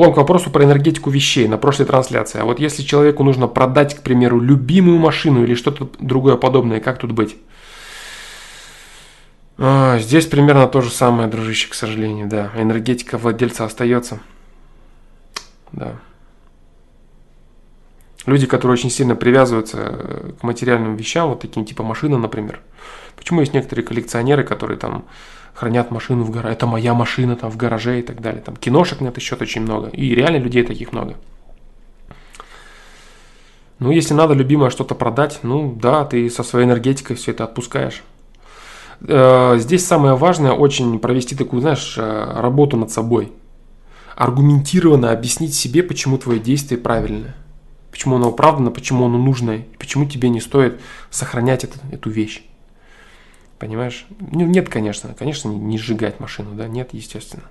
[0.00, 2.40] Флом, к вопросу про энергетику вещей на прошлой трансляции.
[2.40, 6.98] А вот если человеку нужно продать, к примеру, любимую машину или что-то другое подобное, как
[6.98, 7.36] тут быть?
[9.58, 12.50] А, здесь примерно то же самое, дружище, к сожалению, да.
[12.56, 14.20] Энергетика владельца остается.
[15.72, 15.96] Да.
[18.26, 22.60] Люди, которые очень сильно привязываются э, к материальным вещам, вот таким типа машина, например.
[23.16, 25.04] Почему есть некоторые коллекционеры, которые там
[25.54, 28.42] хранят машину в гараже, это моя машина там в гараже и так далее.
[28.42, 29.88] Там киношек на этот счет очень много.
[29.88, 31.16] И реально людей таких много.
[33.78, 38.02] Ну, если надо любимое что-то продать, ну да, ты со своей энергетикой все это отпускаешь.
[39.00, 43.32] Э, здесь самое важное очень провести такую, знаешь, э, работу над собой.
[44.16, 47.34] Аргументированно объяснить себе, почему твое действие правильное.
[47.90, 50.80] Почему оно оправдано, почему оно нужное, почему тебе не стоит
[51.10, 52.44] сохранять это, эту вещь.
[53.58, 54.06] Понимаешь?
[54.20, 55.14] Ну, нет, конечно.
[55.18, 56.66] Конечно, не сжигать машину, да?
[56.66, 57.44] Нет, естественно.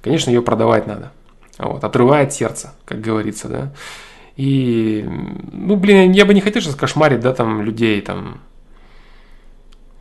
[0.00, 1.12] Конечно, ее продавать надо.
[1.58, 3.72] Вот, отрывает сердце, как говорится, да.
[4.36, 5.04] И,
[5.52, 8.40] ну, блин, я бы не хотел сейчас кошмарить, да, там, людей, там,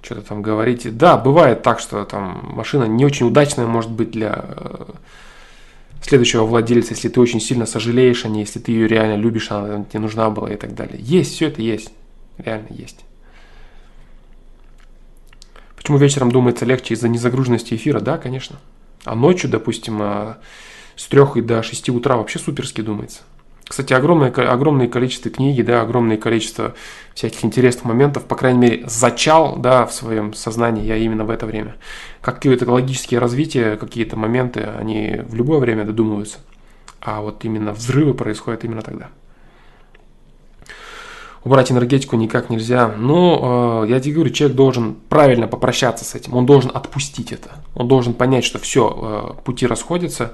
[0.03, 0.95] что-то там говорить.
[0.95, 4.85] Да, бывает так, что там машина не очень удачная может быть для э,
[6.01, 9.83] следующего владельца, если ты очень сильно сожалеешь о ней, если ты ее реально любишь, она
[9.85, 10.97] тебе нужна была и так далее.
[10.99, 11.91] Есть, все это есть.
[12.37, 13.03] Реально есть.
[15.75, 17.99] Почему вечером думается легче из-за незагруженности эфира?
[17.99, 18.57] Да, конечно.
[19.05, 20.37] А ночью, допустим, а,
[20.95, 23.21] с 3 до 6 утра вообще суперски думается.
[23.67, 26.73] Кстати, огромное, огромное количество книги, да, огромное количество
[27.13, 31.45] всяких интересных моментов, по крайней мере, зачал, да, в своем сознании я именно в это
[31.45, 31.75] время.
[32.21, 36.37] Какие-то логические развития, какие-то моменты, они в любое время додумываются.
[37.01, 39.09] А вот именно взрывы происходят именно тогда
[41.47, 42.91] убрать энергетику никак нельзя.
[42.97, 46.35] Но э, я тебе говорю, человек должен правильно попрощаться с этим.
[46.35, 47.51] Он должен отпустить это.
[47.73, 50.33] Он должен понять, что все, э, пути расходятся,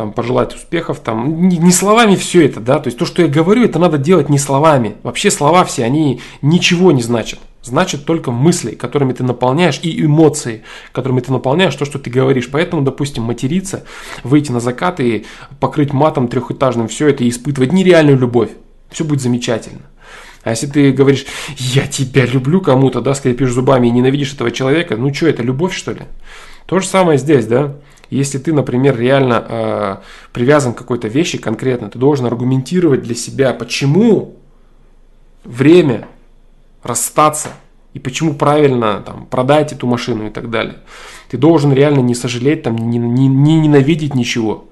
[0.00, 3.28] там, пожелать успехов, там, не, не словами все это, да, то есть то, что я
[3.28, 4.96] говорю, это надо делать не словами.
[5.02, 7.38] Вообще слова все, они ничего не значат.
[7.62, 12.48] Значит только мысли, которыми ты наполняешь, и эмоции, которыми ты наполняешь то, что ты говоришь.
[12.50, 13.84] Поэтому, допустим, материться,
[14.24, 15.26] выйти на закат и
[15.60, 18.48] покрыть матом трехэтажным все это и испытывать нереальную любовь.
[18.90, 19.82] Все будет замечательно.
[20.44, 21.26] А если ты говоришь,
[21.58, 25.74] я тебя люблю кому-то, да, скрипишь зубами и ненавидишь этого человека, ну что, это любовь,
[25.74, 26.04] что ли?
[26.64, 27.76] То же самое здесь, да.
[28.10, 29.96] Если ты, например, реально э,
[30.32, 34.36] привязан к какой-то вещи конкретно, ты должен аргументировать для себя, почему
[35.44, 36.08] время
[36.82, 37.50] расстаться
[37.94, 40.78] и почему правильно там, продать эту машину и так далее.
[41.28, 44.68] Ты должен реально не сожалеть, там, не, не, не ненавидеть ничего.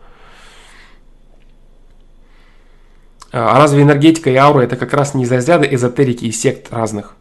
[3.30, 7.14] А разве энергетика и аура это как раз не из разряда эзотерики и сект разных?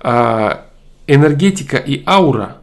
[0.00, 0.66] А,
[1.06, 2.58] энергетика и аура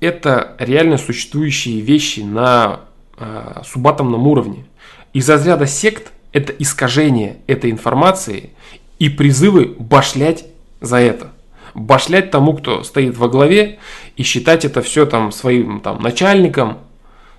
[0.00, 2.80] это реально существующие вещи на
[3.16, 4.64] а, субатомном уровне.
[5.12, 8.50] Из разряда сект это искажение этой информации
[8.98, 10.46] и призывы башлять
[10.80, 11.32] за это.
[11.74, 13.78] Башлять тому, кто стоит во главе,
[14.16, 16.78] и считать это все там своим там, начальником,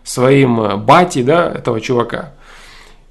[0.03, 2.34] своим э, бати, да, этого чувака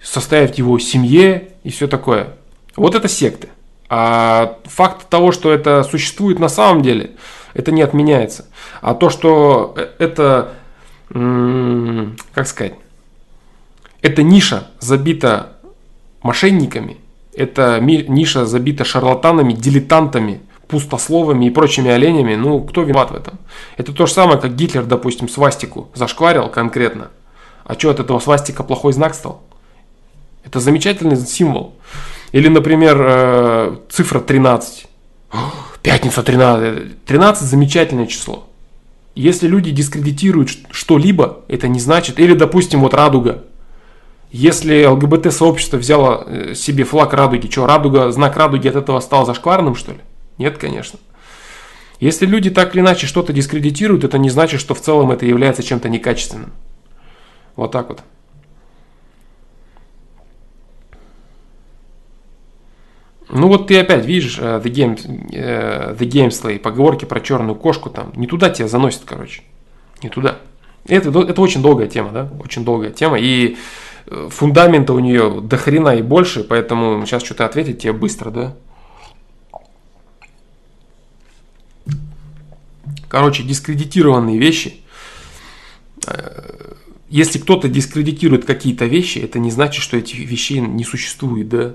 [0.03, 2.37] составить его семье и все такое.
[2.77, 3.49] Вот это секты.
[3.89, 7.13] А факт того, что это существует на самом деле,
[7.59, 8.47] это не отменяется.
[8.81, 10.55] А то, что э, это,
[11.09, 12.75] как сказать,
[14.01, 15.55] эта ниша забита
[16.23, 16.99] мошенниками,
[17.35, 23.39] эта ниша забита шарлатанами, дилетантами, пустословами и прочими оленями, ну, кто виноват в этом?
[23.77, 27.11] Это то же самое, как Гитлер, допустим, свастику зашкварил конкретно.
[27.65, 29.43] А что от этого свастика плохой знак стал?
[30.45, 31.75] Это замечательный символ.
[32.31, 34.87] Или, например, э, цифра 13.
[35.83, 37.05] Пятница 13.
[37.05, 38.49] 13 замечательное число.
[39.15, 43.45] Если люди дискредитируют что-либо, это не значит, или, допустим, вот радуга.
[44.31, 49.75] Если ЛГБТ-сообщество взяло э, себе флаг радуги, что, радуга, знак радуги от этого стал зашкварным,
[49.75, 49.99] что ли?
[50.37, 50.99] Нет, конечно.
[51.99, 55.63] Если люди так или иначе что-то дискредитируют, это не значит, что в целом это является
[55.63, 56.53] чем-то некачественным.
[57.57, 58.03] Вот так вот.
[63.31, 67.57] Ну вот ты опять видишь э, The Game, э, the game slay, поговорки про черную
[67.57, 68.13] кошку там.
[68.17, 69.43] Не туда тебя заносит, короче.
[70.03, 70.39] Не туда.
[70.87, 72.33] Это, это очень долгая тема, да?
[72.43, 73.19] Очень долгая тема.
[73.19, 73.59] И
[74.07, 78.57] э, фундамента у нее до хрена и больше, поэтому сейчас что-то ответить тебе быстро, да?
[83.09, 84.81] Короче, дискредитированные вещи.
[87.09, 91.75] Если кто-то дискредитирует какие-то вещи, это не значит, что этих вещей не существует, да?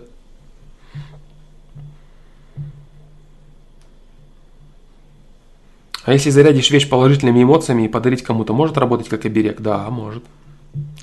[6.04, 9.62] А если зарядишь вещь положительными эмоциями и подарить кому-то, может работать как оберег?
[9.62, 10.24] Да, может.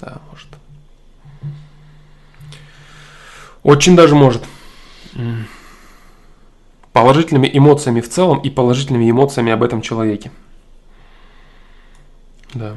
[0.01, 0.49] Да, может.
[3.63, 4.45] Очень даже может.
[6.93, 10.31] Положительными эмоциями в целом и положительными эмоциями об этом человеке.
[12.53, 12.77] Да.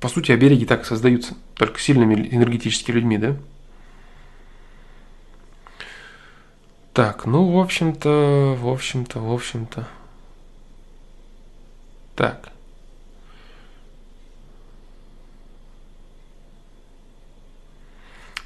[0.00, 3.36] По сути, обереги так создаются, только сильными энергетическими людьми, да?
[6.98, 9.86] Так, ну, в общем-то, в общем-то, в общем-то.
[12.16, 12.48] Так.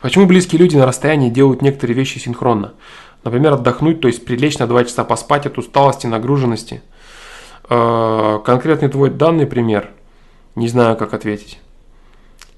[0.02, 2.74] Почему близкие люди на расстоянии делают некоторые вещи синхронно?
[3.24, 6.82] Например, отдохнуть, то есть прилечь на 2 часа поспать от усталости, нагруженности.
[7.70, 9.88] Э, конкретный твой данный пример,
[10.56, 11.58] не знаю, как ответить.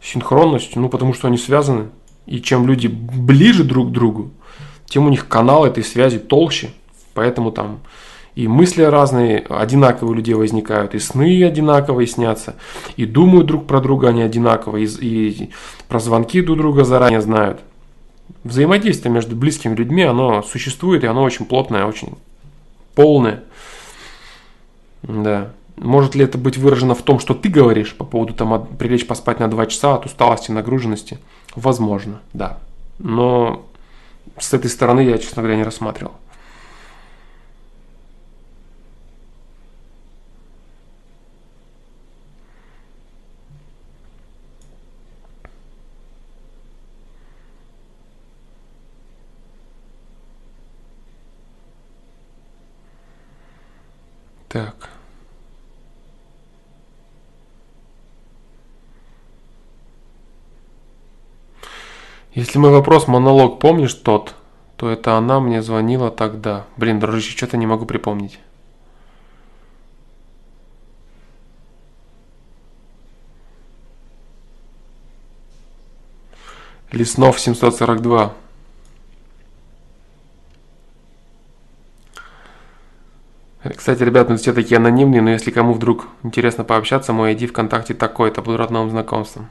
[0.02, 1.90] Синхронность, ну потому что они связаны.
[2.26, 4.32] И чем люди ближе друг к другу,
[4.86, 6.70] тем у них канал этой связи толще.
[7.14, 7.80] Поэтому там
[8.34, 12.56] и мысли разные, одинаковые у людей возникают, и сны одинаковые снятся,
[12.96, 15.50] и думают друг про друга они одинаково, и, и
[15.88, 17.60] про звонки друг друга заранее знают.
[18.42, 22.14] Взаимодействие между близкими людьми, оно существует, и оно очень плотное, очень
[22.94, 23.44] полное.
[25.02, 25.52] Да.
[25.76, 29.40] Может ли это быть выражено в том, что ты говоришь по поводу там прилечь поспать
[29.40, 31.18] на 2 часа от усталости, нагруженности?
[31.54, 32.58] Возможно, да.
[32.98, 33.66] Но
[34.38, 36.14] с этой стороны я, честно говоря, не рассматривал.
[54.48, 54.93] Так.
[62.34, 64.34] Если мой вопрос монолог помнишь тот,
[64.76, 66.66] то это она мне звонила тогда.
[66.76, 68.40] Блин, дружище, что-то не могу припомнить.
[76.90, 78.34] Леснов 742.
[83.76, 87.94] Кстати, ребят, мы все такие анонимные, но если кому вдруг интересно пообщаться, мой ID ВКонтакте
[87.94, 89.48] такой-то, буду рад новым знакомствам.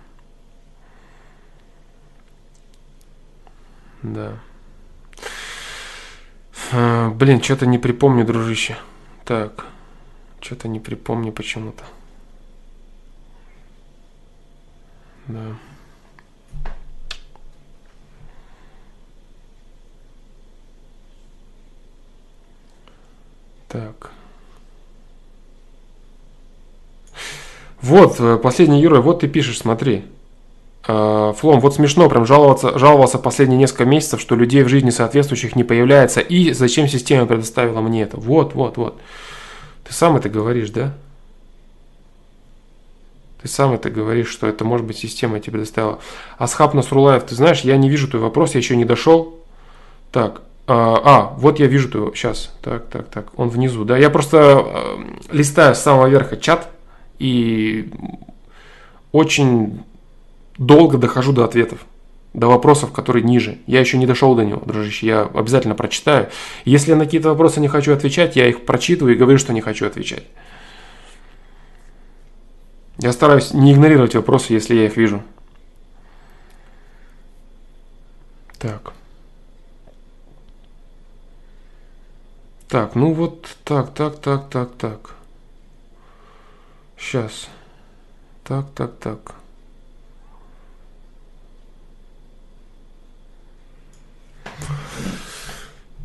[4.04, 4.38] Да.
[6.74, 8.78] А, блин, что-то не припомню, дружище.
[9.26, 9.66] Так,
[10.42, 11.84] что-то не припомню почему-то.
[15.28, 15.56] Да.
[23.70, 24.12] Так.
[27.82, 30.06] Вот, э, последний герой, вот ты пишешь, смотри.
[30.86, 35.56] Э, Флом, вот смешно, прям жаловаться, жаловался последние несколько месяцев, что людей в жизни соответствующих
[35.56, 38.18] не появляется, и зачем система предоставила мне это.
[38.18, 39.00] Вот, вот, вот.
[39.86, 40.94] Ты сам это говоришь, да?
[43.42, 46.00] Ты сам это говоришь, что это может быть система тебе предоставила.
[46.38, 49.38] Асхаб Насрулаев, ты знаешь, я не вижу твой вопрос, я еще не дошел.
[50.12, 52.54] Так, а, а, вот я вижу его сейчас.
[52.62, 53.38] Так, так, так.
[53.38, 53.84] Он внизу.
[53.84, 54.98] Да, я просто э,
[55.32, 56.70] листаю с самого верха чат
[57.20, 57.92] и
[59.12, 59.84] очень
[60.66, 61.80] долго дохожу до ответов,
[62.34, 63.60] до вопросов, которые ниже.
[63.68, 65.08] Я еще не дошел до него, дружище.
[65.08, 66.30] Я обязательно прочитаю.
[66.66, 69.62] Если я на какие-то вопросы не хочу отвечать, я их прочитываю и говорю, что не
[69.62, 70.26] хочу отвечать.
[72.98, 75.24] Я стараюсь не игнорировать вопросы, если я их вижу.
[78.60, 78.94] Так.
[82.68, 85.16] Так, ну вот так, так, так, так, так.
[86.98, 87.50] Сейчас.
[88.44, 89.43] Так, так, так.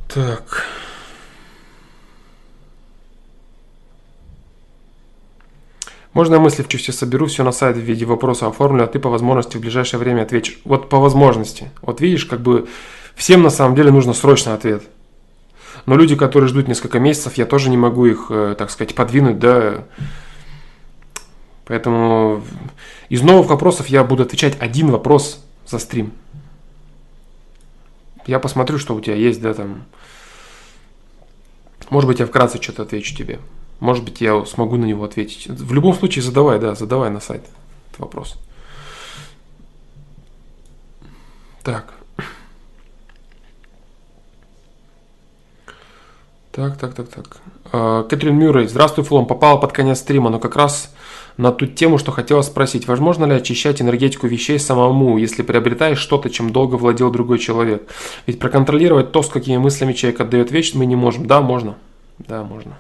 [0.09, 0.65] Так.
[6.13, 9.09] Можно мысли в чувстве соберу, все на сайт в виде вопроса оформлю, а ты по
[9.09, 10.59] возможности в ближайшее время ответишь.
[10.65, 11.71] Вот по возможности.
[11.83, 12.67] Вот видишь, как бы
[13.15, 14.83] всем на самом деле нужно срочный ответ.
[15.87, 19.39] Но люди, которые ждут несколько месяцев, я тоже не могу их, э, так сказать, подвинуть,
[19.39, 19.85] да.
[21.67, 22.43] Поэтому
[23.09, 26.13] из новых вопросов я буду отвечать один вопрос за стрим.
[28.29, 29.87] Я посмотрю, что у тебя есть, да, там.
[31.89, 33.41] Может быть, я вкратце что-то отвечу тебе.
[33.81, 35.47] Может быть, я смогу на него ответить.
[35.47, 37.47] В любом случае, задавай, да, задавай на сайт
[37.89, 38.37] этот вопрос.
[41.63, 41.95] Так.
[46.53, 47.39] Так, так, так, так.
[47.73, 48.69] Э, Кэтрин Мюррей.
[48.69, 49.27] Здравствуй, Флом.
[49.27, 50.95] Попала под конец стрима, но как раз
[51.39, 52.87] на ту тему, что хотела спросить.
[52.89, 57.89] Возможно ли очищать энергетику вещей самому, если приобретаешь что-то, чем долго владел другой человек?
[58.27, 61.27] Ведь проконтролировать то, с какими мыслями человек отдает вещь, мы не можем.
[61.27, 61.77] Да, можно.
[62.19, 62.77] Да, можно.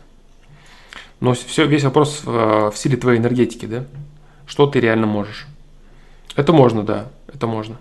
[1.21, 3.85] Но все, весь вопрос в, в силе твоей энергетики, да?
[4.47, 5.47] Что ты реально можешь?
[6.35, 7.77] Это можно, да, это можно.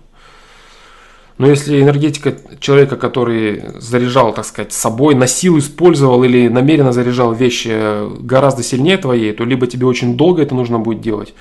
[1.38, 8.20] Но если энергетика человека, который заряжал, так сказать, собой, носил, использовал или намеренно заряжал вещи
[8.20, 11.34] гораздо сильнее твоей, то либо тебе очень долго это нужно будет делать,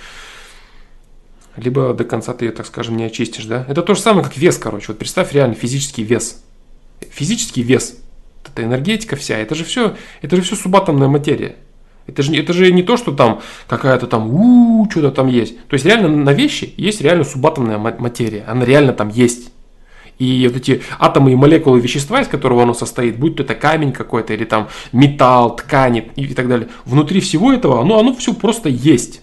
[1.56, 3.66] либо до конца ты ее, так скажем, не очистишь, да?
[3.68, 4.86] Это то же самое, как вес, короче.
[4.90, 6.44] Вот представь реально физический вес.
[7.10, 7.98] Физический вес.
[8.46, 9.40] Это энергетика вся.
[9.40, 11.56] Это же все, это же все субатомная материя.
[12.06, 15.58] Это же, это же не то, что там какая-то там у что-то там есть.
[15.68, 18.46] То есть реально на вещи есть реально субатомная материя.
[18.48, 19.52] Она реально там есть.
[20.20, 23.92] И вот эти атомы и молекулы вещества, из которого оно состоит, будь то это камень
[23.92, 28.70] какой-то, или там металл, ткани и, так далее, внутри всего этого, оно, оно все просто
[28.70, 29.22] есть.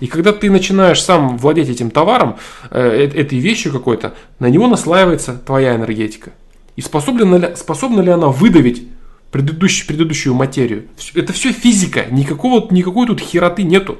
[0.00, 2.36] И когда ты начинаешь сам владеть этим товаром,
[2.70, 6.32] э, э этой вещью какой-то, на него наслаивается твоя энергетика.
[6.76, 8.86] И способна ли, способна ли она выдавить
[9.30, 10.88] предыдущую, предыдущую материю?
[11.14, 13.98] Это все физика, никакого, никакой тут хероты нету.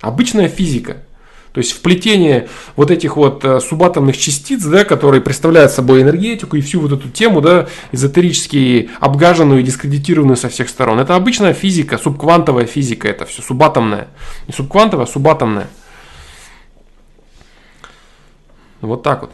[0.00, 0.98] Обычная физика.
[1.54, 6.60] То есть вплетение вот этих вот э, субатомных частиц, да, которые представляют собой энергетику и
[6.60, 10.98] всю вот эту тему, да, эзотерически обгаженную и дискредитированную со всех сторон.
[10.98, 14.08] Это обычная физика, субквантовая физика, это все субатомная.
[14.48, 15.68] Не субквантовая, а субатомная.
[18.80, 19.30] Вот так вот.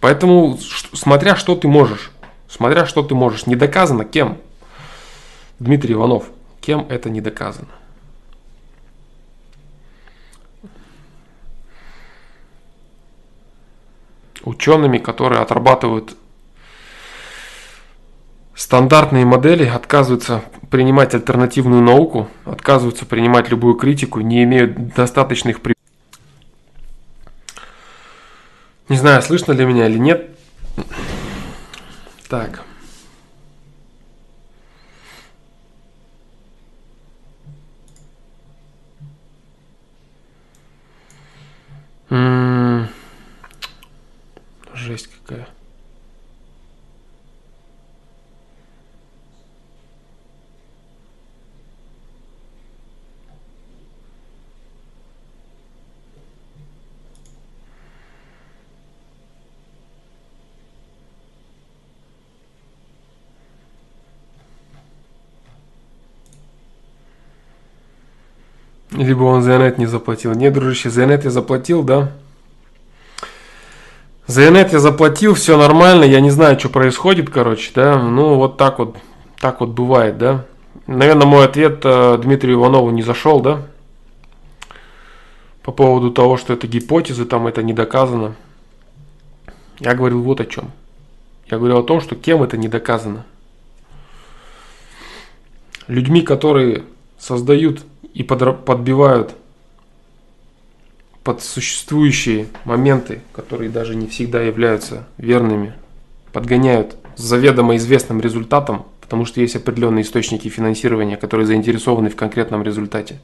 [0.00, 0.58] Поэтому,
[0.94, 2.10] смотря что ты можешь,
[2.48, 4.38] смотря что ты можешь, не доказано кем.
[5.60, 6.24] Дмитрий Иванов,
[6.60, 7.68] кем это не доказано.
[14.44, 16.16] Учеными, которые отрабатывают
[18.54, 25.74] стандартные модели, отказываются принимать альтернативную науку, отказываются принимать любую критику, не имеют достаточных при...
[28.88, 30.30] Не знаю, слышно ли меня или нет.
[32.28, 32.62] Так.
[42.10, 42.61] М -м
[44.82, 45.46] Жесть какая.
[68.90, 70.32] Либо он за нет не заплатил.
[70.34, 72.12] Нет, дружище, за нет я заплатил, да?
[74.26, 78.56] За инет я заплатил, все нормально, я не знаю, что происходит, короче, да, ну вот
[78.56, 78.96] так вот,
[79.40, 80.46] так вот бывает, да.
[80.86, 83.62] Наверное, мой ответ э, Дмитрию Иванову не зашел, да,
[85.62, 88.34] по поводу того, что это гипотезы, там это не доказано.
[89.78, 90.70] Я говорил вот о чем.
[91.50, 93.24] Я говорил о том, что кем это не доказано.
[95.88, 96.84] Людьми, которые
[97.18, 97.84] создают
[98.14, 99.34] и подбивают
[101.24, 105.74] под существующие моменты, которые даже не всегда являются верными,
[106.32, 112.62] подгоняют с заведомо известным результатом, потому что есть определенные источники финансирования, которые заинтересованы в конкретном
[112.62, 113.20] результате.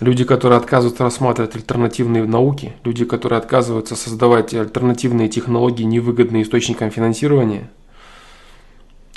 [0.00, 7.70] Люди, которые отказываются рассматривать альтернативные науки, люди, которые отказываются создавать альтернативные технологии, невыгодные источникам финансирования.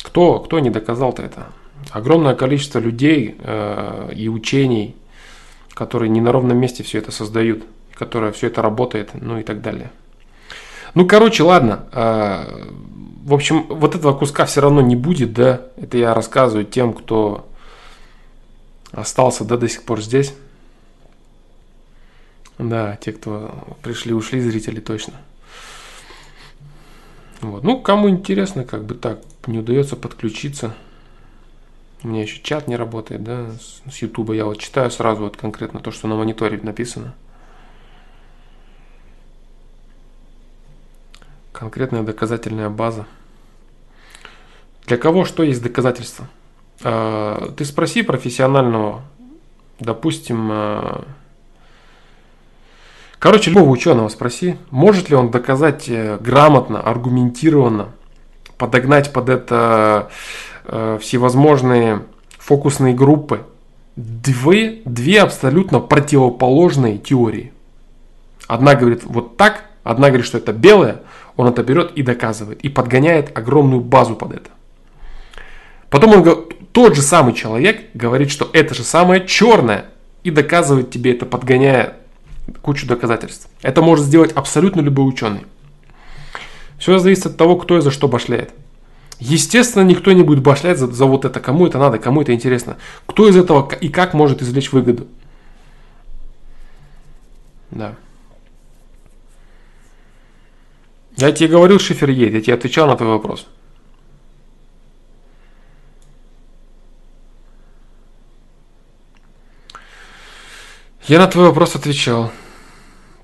[0.04, 1.48] Кто, кто не доказал-то это?
[1.90, 4.96] Огромное количество людей э, и учений,
[5.76, 9.62] которые не на ровном месте все это создают, которая все это работает, ну и так
[9.62, 9.92] далее.
[10.96, 11.86] Ну, короче, ладно.
[11.92, 12.48] А,
[13.24, 15.62] в общем, вот этого куска все равно не будет, да.
[15.76, 17.48] Это я рассказываю тем, кто
[18.92, 20.34] остался, да, до сих пор здесь.
[22.58, 23.54] Да, те, кто
[23.84, 25.16] пришли, ушли, зрители точно.
[27.42, 27.64] Вот.
[27.64, 30.74] Ну, кому интересно, как бы так, не удается подключиться–
[32.06, 33.48] у меня еще чат не работает, да,
[33.90, 34.34] с Ютуба.
[34.36, 37.16] Я вот читаю сразу вот конкретно то, что на мониторе написано.
[41.52, 43.08] Конкретная доказательная база.
[44.86, 46.28] Для кого что есть доказательство?
[46.84, 49.02] А, ты спроси профессионального,
[49.80, 51.06] допустим, а,
[53.18, 57.94] короче, любого ученого спроси, может ли он доказать э, грамотно, аргументированно,
[58.60, 60.12] подогнать под это
[61.02, 62.04] всевозможные
[62.38, 63.46] фокусные группы.
[63.96, 67.54] Две, две абсолютно противоположные теории.
[68.48, 71.02] Одна говорит вот так, одна говорит, что это белое,
[71.38, 74.50] он это берет и доказывает, и подгоняет огромную базу под это.
[75.90, 79.86] Потом он, тот же самый человек говорит, что это же самое черное,
[80.24, 81.98] и доказывает тебе это, подгоняя
[82.62, 83.48] кучу доказательств.
[83.62, 85.46] Это может сделать абсолютно любой ученый.
[86.78, 88.52] Все зависит от того, кто и за что башляет.
[89.20, 92.78] Естественно, никто не будет башлять за, за вот это, кому это надо, кому это интересно.
[93.06, 95.08] Кто из этого и как может извлечь выгоду.
[97.72, 97.96] Да.
[101.18, 103.48] Я тебе говорил, шифер едет, я тебе отвечал на твой вопрос.
[111.08, 112.32] Я на твой вопрос отвечал.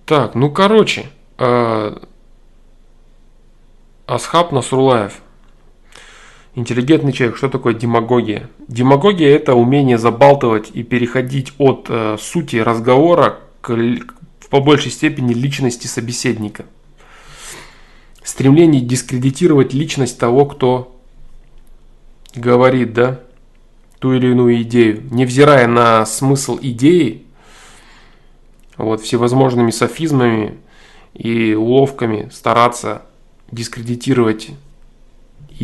[0.06, 1.98] Так, ну короче, э,
[4.06, 5.22] Асхаб Насрулаев.
[6.54, 7.38] Интеллигентный человек.
[7.38, 8.50] Что такое демагогия?
[8.68, 15.34] Демагогия– это умение забалтывать и переходить от э, сути разговора к, в по большей степени
[15.34, 16.66] личности собеседника.
[18.22, 21.00] Стремление дискредитировать личность того, кто
[22.36, 23.22] говорит, да,
[24.00, 27.24] ту или иную идею, невзирая на смысл идеи,
[28.76, 30.58] вот, всевозможными софизмами
[31.14, 33.04] и уловками стараться
[33.52, 34.50] дискредитировать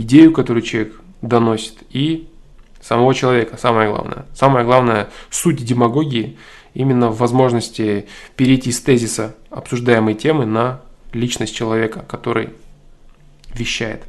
[0.01, 2.29] идею, которую человек доносит, и
[2.81, 4.25] самого человека, самое главное.
[4.33, 6.37] Самое главное, суть демагогии
[6.73, 12.49] именно в возможности перейти с тезиса обсуждаемой темы на личность человека, который
[13.53, 14.03] вещает.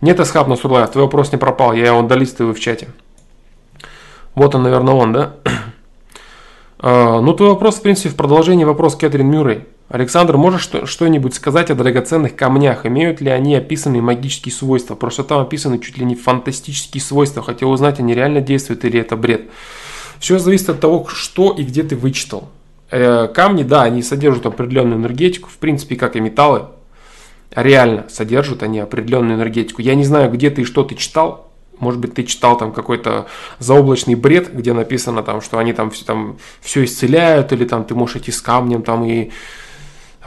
[0.00, 2.88] Нет, Асхаб Насурлаев, твой вопрос не пропал, я его долистываю в чате.
[4.34, 5.34] Вот он, наверное, он, да?
[6.84, 9.68] А, ну, твой вопрос, в принципе, в продолжении вопрос Кэтрин Мюррей.
[9.92, 12.86] Александр, можешь что-нибудь сказать о драгоценных камнях?
[12.86, 14.94] Имеют ли они описанные магические свойства?
[14.94, 17.42] Просто там описаны чуть ли не фантастические свойства.
[17.42, 19.50] Хотел узнать, они реально действуют или это бред.
[20.18, 22.48] Все зависит от того, что и где ты вычитал.
[22.90, 26.68] Э, камни, да, они содержат определенную энергетику, в принципе, как и металлы.
[27.54, 29.82] Реально содержат они определенную энергетику.
[29.82, 33.26] Я не знаю, где ты и что ты читал, может быть, ты читал там какой-то
[33.58, 37.94] заоблачный бред, где написано там, что они там все, там все исцеляют, или там ты
[37.94, 39.32] можешь идти с камнем там и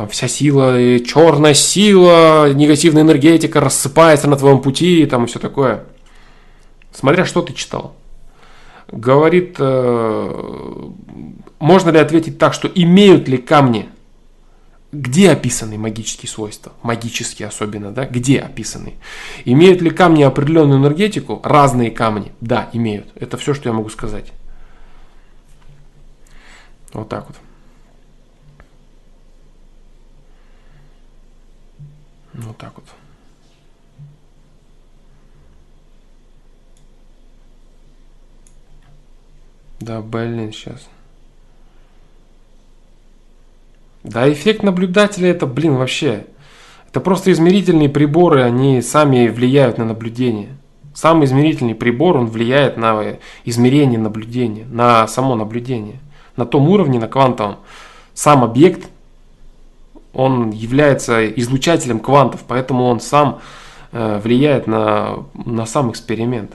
[0.09, 5.85] вся сила, черная сила, негативная энергетика рассыпается на твоем пути и там и все такое.
[6.91, 7.95] Смотря что ты читал.
[8.91, 10.89] Говорит, э,
[11.59, 13.89] можно ли ответить так, что имеют ли камни
[14.95, 16.71] где описаны магические свойства?
[16.81, 18.05] Магические особенно, да?
[18.05, 18.93] Где описаны?
[19.43, 21.41] Имеют ли камни определенную энергетику?
[21.43, 22.31] Разные камни.
[22.39, 23.07] Да, имеют.
[23.15, 24.31] Это все, что я могу сказать.
[26.93, 27.37] Вот так вот.
[32.37, 32.85] Вот так вот.
[39.79, 40.87] Да, блин, сейчас.
[44.03, 46.25] Да, эффект наблюдателя это, блин, вообще.
[46.89, 50.49] Это просто измерительные приборы, они сами влияют на наблюдение.
[50.93, 55.99] Сам измерительный прибор, он влияет на измерение наблюдения, на само наблюдение.
[56.37, 57.57] На том уровне, на квантовом.
[58.13, 58.89] Сам объект,
[60.15, 63.41] он является излучателем квантов, поэтому он сам
[63.91, 66.53] э, влияет на, на сам эксперимент.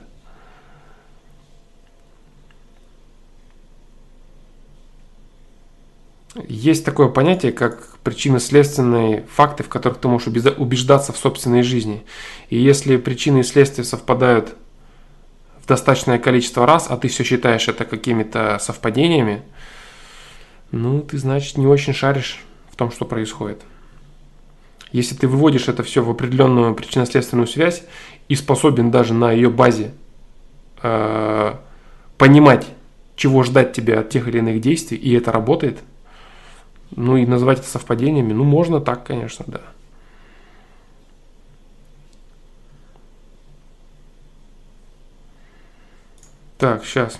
[6.48, 12.02] Есть такое понятие, как причинно-следственные факты, в которых ты можешь убеждаться в собственной жизни.
[12.48, 14.56] И если причины и следствия совпадают
[15.62, 19.42] в достаточное количество раз, а ты все считаешь это какими-то совпадениями,
[20.70, 22.42] ну, ты, значит, не очень шаришь
[22.80, 23.62] том, что происходит.
[24.92, 27.84] Если ты выводишь это все в определенную причинно-следственную связь
[28.28, 29.92] и способен даже на ее базе
[30.82, 31.54] э,
[32.18, 32.66] понимать,
[33.14, 35.78] чего ждать тебе от тех или иных действий, и это работает–
[36.96, 39.60] ну и назвать это совпадениями, ну можно так, конечно, да.
[46.58, 47.18] Так, сейчас.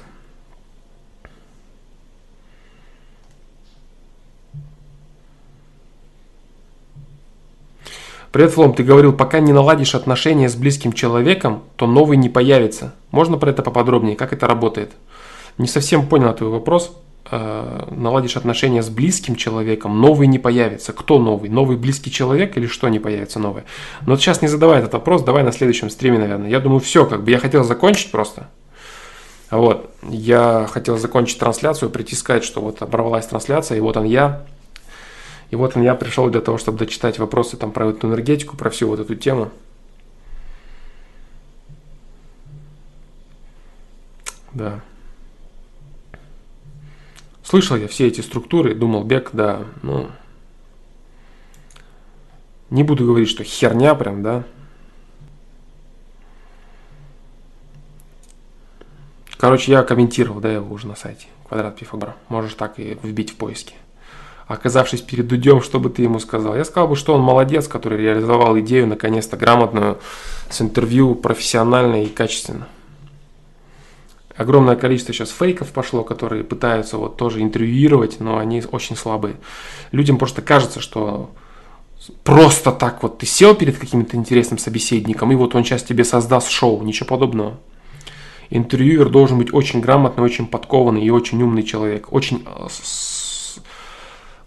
[8.33, 12.95] Привет, Флом, ты говорил, пока не наладишь отношения с близким человеком, то новый не появится.
[13.11, 14.15] Можно про это поподробнее?
[14.15, 14.93] Как это работает?
[15.59, 16.97] Не совсем понял твой вопрос.
[17.29, 20.93] Э, наладишь отношения с близким человеком, новый не появится.
[20.93, 21.51] Кто новый?
[21.51, 23.65] Новый близкий человек или что не появится новое?
[24.07, 26.51] Но сейчас не задавай этот вопрос, давай на следующем стриме, наверное.
[26.51, 28.49] Я думаю, все, как бы я хотел закончить просто.
[29.51, 34.45] Вот, я хотел закончить трансляцию, прийти сказать, что вот оборвалась трансляция, и вот он я.
[35.51, 38.89] И вот я пришел для того, чтобы дочитать вопросы там про эту энергетику, про всю
[38.89, 39.51] вот эту тему.
[44.53, 44.81] Да.
[47.43, 50.09] Слышал я все эти структуры, думал, бег, да, ну,
[52.71, 54.45] Не буду говорить, что херня прям, да.
[59.37, 61.27] Короче, я комментировал, да, его уже на сайте.
[61.49, 62.15] Квадрат Пифагора.
[62.29, 63.75] Можешь так и вбить в поиске.
[64.51, 66.57] Оказавшись перед Дудем, что бы ты ему сказал?
[66.57, 70.01] Я сказал бы, что он молодец, который реализовал идею, наконец-то, грамотную,
[70.49, 72.67] с интервью, профессионально и качественно.
[74.35, 79.37] Огромное количество сейчас фейков пошло, которые пытаются вот тоже интервьюировать, но они очень слабые.
[79.93, 81.31] Людям просто кажется, что
[82.25, 86.51] просто так вот ты сел перед каким-то интересным собеседником, и вот он сейчас тебе создаст
[86.51, 87.57] шоу, ничего подобного.
[88.49, 92.67] Интервьюер должен быть очень грамотный, очень подкованный и очень умный человек, очень э,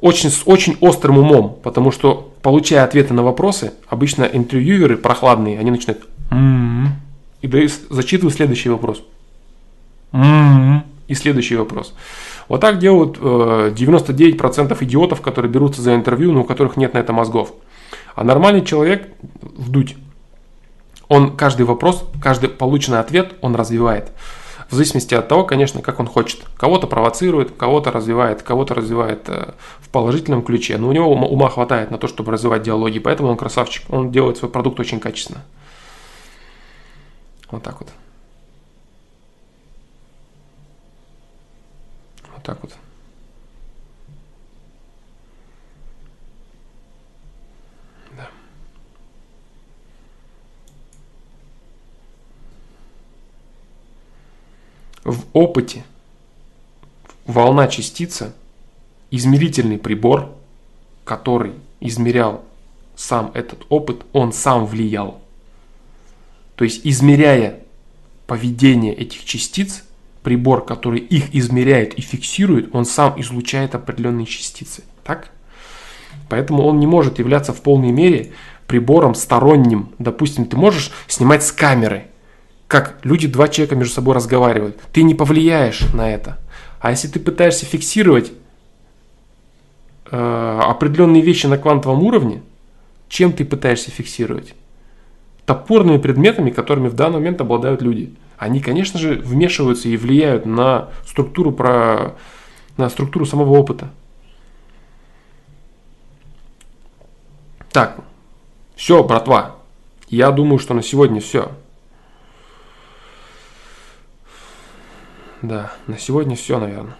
[0.04, 5.72] очень, с очень острым умом, потому что, получая ответы на вопросы, обычно интервьюеры прохладные, они
[5.72, 6.94] начинают м-м-м,
[7.42, 9.02] и дают, зачитывают следующий вопрос.
[10.12, 11.94] М-м-м, и следующий вопрос.
[12.50, 16.98] Вот так делают э, 99% идиотов, которые берутся за интервью, но у которых нет на
[16.98, 17.54] это мозгов.
[18.14, 19.08] А нормальный человек,
[19.42, 19.96] вдуть,
[21.08, 24.12] он каждый вопрос, каждый полученный ответ он развивает.
[24.70, 26.42] В зависимости от того, конечно, как он хочет.
[26.58, 30.78] Кого-то провоцирует, кого-то развивает, кого-то развивает э, в положительном ключе.
[30.78, 33.84] Но у него ума хватает на то, чтобы развивать диалоги, поэтому он красавчик.
[33.90, 35.44] Он делает свой продукт очень качественно.
[37.52, 37.90] Вот так вот.
[42.34, 42.74] Вот так вот.
[55.04, 55.84] В опыте
[57.26, 58.34] волна частица,
[59.12, 60.30] измерительный прибор,
[61.04, 62.44] который измерял
[62.96, 65.20] сам этот опыт, он сам влиял.
[66.56, 67.60] То есть, измеряя
[68.28, 69.84] поведение этих частиц,
[70.22, 74.84] прибор, который их измеряет и фиксирует, он сам излучает определенные частицы.
[75.04, 75.32] Так?
[76.30, 78.32] Поэтому он не может являться в полной мере
[78.68, 79.90] прибором сторонним.
[80.00, 82.08] Допустим, ты можешь снимать с камеры–
[82.74, 84.82] как люди, два человека между собой разговаривают.
[84.92, 86.40] Ты не повлияешь на это.
[86.80, 88.32] А если ты пытаешься фиксировать
[90.10, 92.42] э, определенные вещи на квантовом уровне,
[93.10, 94.56] чем ты пытаешься фиксировать?
[95.46, 98.16] Топорными предметами, которыми в данный момент обладают люди.
[98.40, 102.16] Они, конечно же, вмешиваются и влияют на структуру, про,
[102.78, 103.92] на структуру самого опыта.
[107.72, 108.00] Так,
[108.76, 109.58] все, братва.
[110.08, 111.52] Я думаю, что на сегодня все.
[115.44, 116.96] Да, на сегодня все, наверное.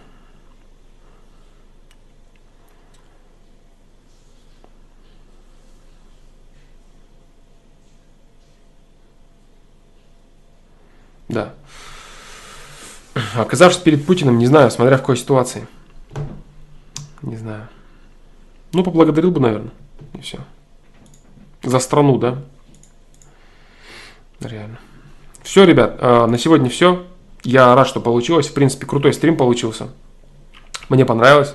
[11.26, 11.54] Да.
[13.34, 15.66] Оказавшись перед Путиным, не знаю, смотря в какой ситуации.
[17.22, 17.66] Не знаю.
[18.74, 19.72] Ну, поблагодарил бы, наверное.
[20.12, 20.40] И все.
[21.62, 22.42] За страну, да?
[24.40, 24.78] Реально.
[25.42, 27.06] Все, ребят, а, на сегодня все.
[27.44, 28.48] Я рад, что получилось.
[28.48, 29.88] В принципе, крутой стрим получился.
[30.88, 31.54] Мне понравилось.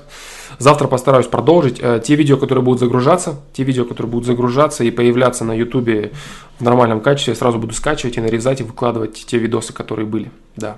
[0.59, 1.79] Завтра постараюсь продолжить.
[1.81, 6.11] Э, те видео, которые будут загружаться, те видео, которые будут загружаться и появляться на ютубе
[6.59, 10.31] в нормальном качестве, я сразу буду скачивать и нарезать и выкладывать те видосы, которые были.
[10.55, 10.77] Да.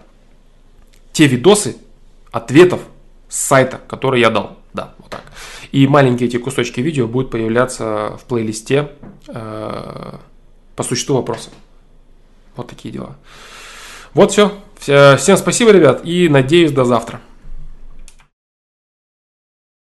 [1.13, 1.77] Те видосы
[2.31, 2.81] ответов
[3.27, 4.57] с сайта, который я дал.
[4.73, 5.23] Да, вот так.
[5.71, 8.91] И маленькие эти кусочки видео будут появляться в плейлисте
[9.27, 10.13] э,
[10.75, 11.49] по существу вопроса.
[12.55, 13.15] Вот такие дела.
[14.13, 14.51] Вот все.
[14.81, 17.21] Всем спасибо, ребят, и надеюсь до завтра.